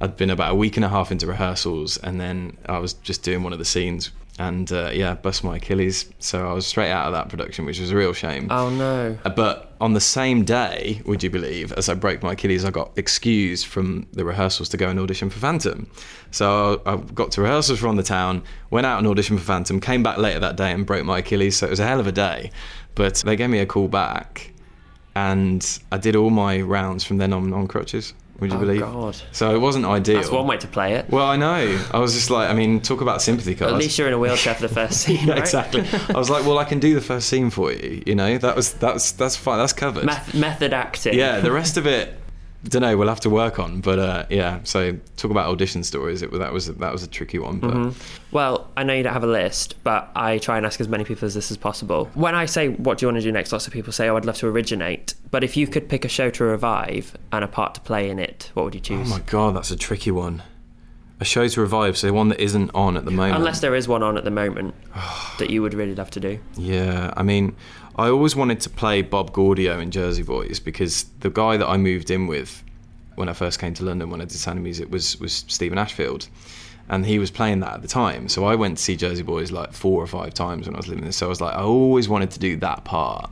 I'd 0.00 0.16
been 0.16 0.30
about 0.30 0.52
a 0.52 0.54
week 0.54 0.76
and 0.76 0.84
a 0.84 0.88
half 0.88 1.12
into 1.12 1.26
rehearsals, 1.26 1.96
and 1.98 2.20
then 2.20 2.58
I 2.66 2.78
was 2.78 2.94
just 2.94 3.22
doing 3.22 3.42
one 3.42 3.52
of 3.52 3.58
the 3.58 3.64
scenes, 3.64 4.10
and 4.38 4.70
uh, 4.72 4.90
yeah, 4.92 5.14
bust 5.14 5.44
my 5.44 5.56
Achilles. 5.56 6.10
So 6.18 6.48
I 6.48 6.52
was 6.52 6.66
straight 6.66 6.90
out 6.90 7.06
of 7.06 7.12
that 7.12 7.28
production, 7.28 7.64
which 7.64 7.78
was 7.78 7.92
a 7.92 7.96
real 7.96 8.12
shame. 8.12 8.48
Oh 8.50 8.68
no. 8.70 9.16
Uh, 9.24 9.30
But 9.30 9.72
on 9.80 9.92
the 9.92 10.00
same 10.00 10.44
day, 10.44 11.00
would 11.04 11.22
you 11.22 11.30
believe, 11.30 11.72
as 11.72 11.88
I 11.88 11.94
broke 11.94 12.22
my 12.22 12.32
Achilles, 12.32 12.64
I 12.64 12.70
got 12.70 12.90
excused 12.96 13.66
from 13.66 14.06
the 14.12 14.24
rehearsals 14.24 14.68
to 14.70 14.76
go 14.76 14.88
and 14.88 14.98
audition 14.98 15.30
for 15.30 15.38
Phantom. 15.38 15.88
So 16.32 16.82
I 16.84 16.96
got 16.96 17.30
to 17.32 17.42
rehearsals 17.42 17.78
from 17.78 17.96
the 17.96 18.02
town, 18.02 18.42
went 18.70 18.86
out 18.86 18.98
and 18.98 19.06
auditioned 19.06 19.38
for 19.38 19.44
Phantom, 19.44 19.80
came 19.80 20.02
back 20.02 20.18
later 20.18 20.40
that 20.40 20.56
day 20.56 20.72
and 20.72 20.84
broke 20.84 21.04
my 21.04 21.18
Achilles. 21.18 21.56
So 21.56 21.66
it 21.66 21.70
was 21.70 21.80
a 21.80 21.86
hell 21.86 22.00
of 22.00 22.06
a 22.08 22.12
day. 22.12 22.50
But 22.96 23.16
they 23.24 23.36
gave 23.36 23.50
me 23.50 23.58
a 23.60 23.66
call 23.66 23.88
back, 23.88 24.52
and 25.14 25.78
I 25.92 25.98
did 25.98 26.16
all 26.16 26.30
my 26.30 26.60
rounds 26.60 27.04
from 27.04 27.18
then 27.18 27.32
on 27.32 27.52
on 27.52 27.68
crutches. 27.68 28.14
Would 28.40 28.50
you 28.50 28.56
Oh, 28.56 28.60
believe? 28.60 28.80
God. 28.80 29.16
So 29.32 29.54
it 29.54 29.58
wasn't 29.58 29.84
ideal. 29.86 30.16
That's 30.16 30.30
one 30.30 30.46
way 30.48 30.56
to 30.56 30.66
play 30.66 30.94
it. 30.94 31.08
Well, 31.08 31.24
I 31.24 31.36
know. 31.36 31.80
I 31.92 31.98
was 31.98 32.14
just 32.14 32.30
like, 32.30 32.50
I 32.50 32.52
mean, 32.54 32.80
talk 32.80 33.00
about 33.00 33.22
sympathy 33.22 33.54
cards. 33.54 33.72
At 33.74 33.78
least 33.78 33.96
you're 33.96 34.08
in 34.08 34.12
a 34.14 34.18
wheelchair 34.18 34.54
for 34.54 34.62
the 34.66 34.74
first 34.74 35.00
scene, 35.02 35.28
Yeah, 35.28 35.36
exactly. 35.36 35.84
I 36.08 36.18
was 36.18 36.30
like, 36.30 36.44
well, 36.44 36.58
I 36.58 36.64
can 36.64 36.80
do 36.80 36.94
the 36.94 37.00
first 37.00 37.28
scene 37.28 37.50
for 37.50 37.72
you. 37.72 38.02
You 38.04 38.14
know, 38.16 38.36
that 38.38 38.56
was 38.56 38.72
that's 38.74 39.12
that's 39.12 39.36
fine. 39.36 39.58
That's 39.58 39.72
covered. 39.72 40.04
Meth- 40.04 40.34
method 40.34 40.72
acting. 40.72 41.14
yeah, 41.14 41.38
the 41.40 41.52
rest 41.52 41.76
of 41.76 41.86
it, 41.86 42.12
don't 42.64 42.82
know. 42.82 42.96
We'll 42.96 43.08
have 43.08 43.20
to 43.20 43.30
work 43.30 43.58
on. 43.58 43.80
But 43.80 43.98
uh, 43.98 44.26
yeah, 44.30 44.60
so 44.64 44.96
talk 45.16 45.30
about 45.30 45.48
audition 45.50 45.84
stories. 45.84 46.22
It 46.22 46.32
that 46.32 46.52
was 46.52 46.66
that 46.66 46.92
was 46.92 47.02
a 47.02 47.06
tricky 47.06 47.38
one. 47.38 47.58
But 47.58 47.94
Well, 48.32 48.70
I 48.76 48.82
know 48.82 48.94
you 48.94 49.02
don't 49.02 49.12
have 49.12 49.24
a 49.24 49.28
list, 49.28 49.82
but 49.84 50.10
I 50.16 50.38
try 50.38 50.56
and 50.56 50.66
ask 50.66 50.80
as 50.80 50.88
many 50.88 51.04
people 51.04 51.26
as 51.26 51.34
this 51.34 51.50
as 51.50 51.56
possible. 51.56 52.10
When 52.14 52.34
I 52.34 52.46
say, 52.46 52.68
what 52.68 52.98
do 52.98 53.04
you 53.04 53.08
want 53.08 53.18
to 53.18 53.22
do 53.22 53.32
next, 53.32 53.52
lots 53.52 53.66
of 53.66 53.72
people 53.72 53.92
say, 53.92 54.08
oh, 54.08 54.16
I'd 54.16 54.24
love 54.24 54.36
to 54.38 54.48
originate. 54.48 55.14
But 55.30 55.44
if 55.44 55.56
you 55.56 55.66
could 55.66 55.88
pick 55.88 56.04
a 56.04 56.08
show 56.08 56.30
to 56.30 56.44
revive 56.44 57.16
and 57.32 57.44
a 57.44 57.48
part 57.48 57.74
to 57.74 57.80
play 57.80 58.08
in 58.08 58.18
it, 58.18 58.50
what 58.54 58.64
would 58.64 58.74
you 58.74 58.80
choose? 58.80 59.06
Oh 59.06 59.10
my 59.10 59.20
god, 59.20 59.56
that's 59.56 59.70
a 59.70 59.76
tricky 59.76 60.10
one. 60.10 60.42
A 61.20 61.24
show 61.24 61.46
to 61.46 61.60
revive, 61.60 61.96
so 61.96 62.12
one 62.12 62.28
that 62.30 62.40
isn't 62.40 62.72
on 62.74 62.96
at 62.96 63.04
the 63.04 63.12
moment. 63.12 63.36
Unless 63.36 63.60
there 63.60 63.74
is 63.74 63.86
one 63.86 64.02
on 64.02 64.16
at 64.16 64.24
the 64.24 64.32
moment 64.32 64.74
that 65.38 65.48
you 65.48 65.62
would 65.62 65.72
really 65.72 65.94
love 65.94 66.10
to 66.10 66.20
do. 66.20 66.40
Yeah, 66.56 67.14
I 67.16 67.22
mean, 67.22 67.54
I 67.96 68.08
always 68.08 68.34
wanted 68.34 68.60
to 68.60 68.70
play 68.70 69.02
Bob 69.02 69.32
Gaudio 69.32 69.80
in 69.80 69.90
Jersey 69.90 70.22
Boys 70.22 70.58
because 70.60 71.04
the 71.20 71.30
guy 71.30 71.56
that 71.56 71.68
I 71.68 71.76
moved 71.76 72.10
in 72.10 72.26
with 72.26 72.62
when 73.14 73.28
I 73.28 73.32
first 73.32 73.60
came 73.60 73.74
to 73.74 73.84
London 73.84 74.10
when 74.10 74.20
I 74.20 74.24
did 74.24 74.32
sound 74.38 74.62
music 74.62 74.90
was 74.90 75.18
was 75.20 75.44
Stephen 75.46 75.78
Ashfield, 75.78 76.28
and 76.88 77.06
he 77.06 77.18
was 77.20 77.30
playing 77.30 77.60
that 77.60 77.74
at 77.74 77.82
the 77.82 77.88
time. 77.88 78.28
So 78.28 78.44
I 78.44 78.56
went 78.56 78.78
to 78.78 78.82
see 78.82 78.96
Jersey 78.96 79.22
Boys 79.22 79.52
like 79.52 79.72
four 79.72 80.02
or 80.02 80.06
five 80.08 80.34
times 80.34 80.66
when 80.66 80.74
I 80.74 80.78
was 80.78 80.88
living 80.88 81.04
there. 81.04 81.12
So 81.12 81.26
I 81.26 81.28
was 81.28 81.40
like, 81.40 81.54
I 81.54 81.60
always 81.62 82.08
wanted 82.08 82.30
to 82.32 82.38
do 82.40 82.56
that 82.56 82.84
part. 82.84 83.30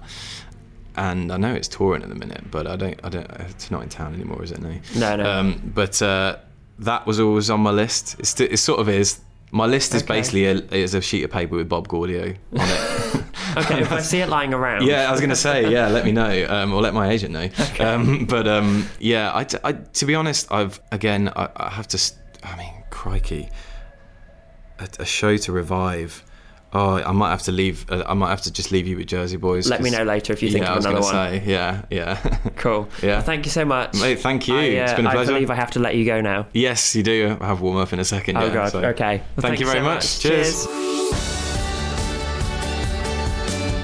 And 0.97 1.33
I 1.33 1.39
know 1.39 1.53
it's 1.55 1.69
touring 1.69 2.03
at 2.03 2.11
the 2.11 2.15
minute, 2.15 2.45
but 2.51 2.67
I 2.67 2.77
don't. 2.77 3.01
I 3.03 3.09
don't. 3.09 3.29
It's 3.51 3.71
not 3.71 3.83
in 3.83 3.89
town 3.89 4.15
anymore, 4.15 4.43
is 4.45 4.53
it? 4.53 4.61
No. 4.61 4.75
No, 4.95 5.17
no. 5.17 5.25
Um, 5.31 5.73
but 5.75 6.01
uh, 6.03 6.37
that 6.81 7.07
was 7.07 7.19
always 7.19 7.49
on 7.51 7.61
my 7.61 7.71
list. 7.71 8.17
It's, 8.21 8.39
it 8.39 8.59
sort 8.59 8.79
of 8.79 8.89
is. 8.89 9.21
My 9.53 9.67
list 9.67 9.95
is 9.95 10.03
Okay. 10.03 10.15
basically 10.15 10.45
a, 10.47 10.55
is 10.71 10.95
a 10.95 11.01
sheet 11.01 11.25
of 11.25 11.31
paper 11.31 11.57
with 11.57 11.69
Bob 11.69 11.89
Gaudio 11.89 12.25
on 12.53 12.61
it. 12.61 12.92
Okay, 13.57 13.81
if 13.81 13.93
I 13.93 14.01
see 14.01 14.21
it 14.21 14.29
lying 14.29 14.55
around. 14.55 14.87
Yeah, 14.87 15.09
I 15.09 15.11
was 15.11 15.21
going 15.21 15.31
to 15.31 15.37
say, 15.37 15.71
yeah, 15.71 15.89
let 15.89 16.05
me 16.05 16.13
know, 16.13 16.47
um, 16.49 16.73
or 16.73 16.81
let 16.81 16.95
my 16.95 17.11
agent 17.11 17.33
know. 17.33 17.49
Um, 17.81 18.25
but 18.27 18.47
um, 18.49 18.87
yeah, 18.99 19.31
I, 19.33 19.47
I- 19.65 19.73
to 19.73 20.07
be 20.07 20.15
honest, 20.15 20.51
I've 20.53 20.81
again, 20.91 21.29
I, 21.35 21.49
I 21.57 21.71
have 21.71 21.89
to. 21.89 22.13
I 22.45 22.57
mean, 22.57 22.73
crikey, 22.91 23.49
a, 24.79 24.89
a 25.01 25.05
show 25.05 25.37
to 25.37 25.53
revive. 25.53 26.25
Oh, 26.75 26.95
I 27.03 27.13
might 27.13 27.29
have 27.31 27.43
to 27.43 27.53
leave. 27.53 27.85
Uh, 27.91 28.03
I 28.07 28.15
might 28.15 28.31
have 28.31 28.41
to 28.43 28.51
just 28.53 28.73
leave 28.73 28.87
you 28.87 28.97
with 28.97 29.07
Jersey 29.07 29.37
Boys. 29.37 29.69
Let 29.69 29.83
me 29.83 29.91
know 29.91 30.05
later 30.05 30.33
if 30.33 30.43
you 30.43 30.51
think 30.51 30.65
yeah, 30.65 30.71
of 30.71 30.73
I 30.73 30.77
was 30.77 30.85
another 30.87 31.03
one. 31.03 31.13
Say, 31.13 31.43
yeah, 31.45 31.83
yeah. 31.91 32.39
Cool. 32.57 32.89
Yeah. 33.03 33.17
Well, 33.17 33.23
thank 33.23 33.45
you 33.45 33.51
so 33.51 33.67
much. 33.67 34.01
Mate, 34.01 34.21
thank 34.21 34.49
you. 34.49 34.55
I, 34.57 34.79
uh, 34.79 34.85
it's 34.85 34.95
been 34.95 35.07
a 35.07 35.11
pleasure. 35.11 35.31
I 35.33 35.35
believe 35.35 35.51
I 35.51 35.55
have 35.57 35.73
to 35.73 35.81
let 35.81 35.97
you 35.97 36.07
go 36.07 36.23
now. 36.23 36.47
yes, 36.55 36.97
you 36.97 37.03
do. 37.03 37.37
I 37.43 37.47
have 37.49 37.61
warm 37.61 37.77
up 37.77 37.93
in 37.93 37.99
a 37.99 38.05
second. 38.07 38.39
Oh 38.39 38.47
yeah, 38.47 38.55
god. 38.55 38.73
so- 38.73 38.83
Okay. 38.85 39.19
Well, 39.37 39.43
Thank 39.43 39.61
you 39.61 39.67
very 39.67 39.81
so 39.81 39.85
much. 39.85 40.21
Cheers. 40.21 40.67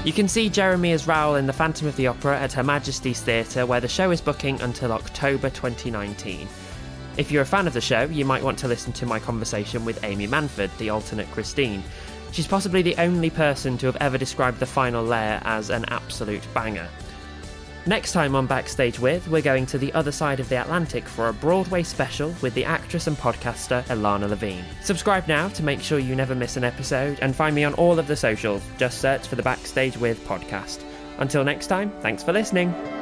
You 0.09 0.13
can 0.13 0.27
see 0.27 0.49
Jeremy 0.49 0.91
as 0.93 1.05
Raoul 1.05 1.35
in 1.35 1.45
The 1.45 1.53
Phantom 1.53 1.87
of 1.87 1.95
the 1.95 2.07
Opera 2.07 2.39
at 2.39 2.53
Her 2.53 2.63
Majesty's 2.63 3.21
Theatre, 3.21 3.67
where 3.67 3.79
the 3.79 3.87
show 3.87 4.09
is 4.09 4.21
booking 4.21 4.59
until 4.59 4.91
October 4.91 5.51
2019. 5.51 6.47
If 7.17 7.31
you're 7.31 7.43
a 7.43 7.45
fan 7.45 7.67
of 7.67 7.73
the 7.73 7.79
show, 7.79 8.05
you 8.05 8.25
might 8.25 8.41
want 8.41 8.57
to 8.57 8.67
listen 8.67 8.91
to 8.93 9.05
my 9.05 9.19
conversation 9.19 9.85
with 9.85 10.03
Amy 10.03 10.27
Manford, 10.27 10.75
the 10.79 10.89
alternate 10.89 11.29
Christine. 11.29 11.83
She's 12.31 12.47
possibly 12.47 12.81
the 12.81 12.97
only 12.97 13.29
person 13.29 13.77
to 13.77 13.85
have 13.85 13.97
ever 13.97 14.17
described 14.17 14.57
the 14.57 14.65
final 14.65 15.03
lair 15.03 15.41
as 15.45 15.69
an 15.69 15.85
absolute 15.89 16.41
banger. 16.55 16.89
Next 17.89 18.11
time 18.11 18.35
on 18.35 18.45
Backstage 18.45 18.99
With, 18.99 19.27
we're 19.29 19.41
going 19.41 19.65
to 19.65 19.79
the 19.79 19.91
other 19.93 20.11
side 20.11 20.39
of 20.39 20.47
the 20.47 20.61
Atlantic 20.61 21.05
for 21.05 21.29
a 21.29 21.33
Broadway 21.33 21.81
special 21.81 22.35
with 22.39 22.53
the 22.53 22.63
actress 22.63 23.07
and 23.07 23.17
podcaster 23.17 23.83
Ilana 23.85 24.29
Levine. 24.29 24.63
Subscribe 24.83 25.27
now 25.27 25.47
to 25.49 25.63
make 25.63 25.81
sure 25.81 25.97
you 25.97 26.15
never 26.15 26.35
miss 26.35 26.55
an 26.55 26.63
episode 26.63 27.17
and 27.23 27.35
find 27.35 27.55
me 27.55 27.63
on 27.63 27.73
all 27.73 27.97
of 27.97 28.05
the 28.05 28.15
socials. 28.15 28.61
Just 28.77 29.01
search 29.01 29.27
for 29.27 29.37
the 29.37 29.41
Backstage 29.41 29.97
With 29.97 30.23
podcast. 30.27 30.83
Until 31.17 31.43
next 31.43 31.65
time, 31.65 31.91
thanks 32.01 32.21
for 32.21 32.31
listening. 32.31 32.98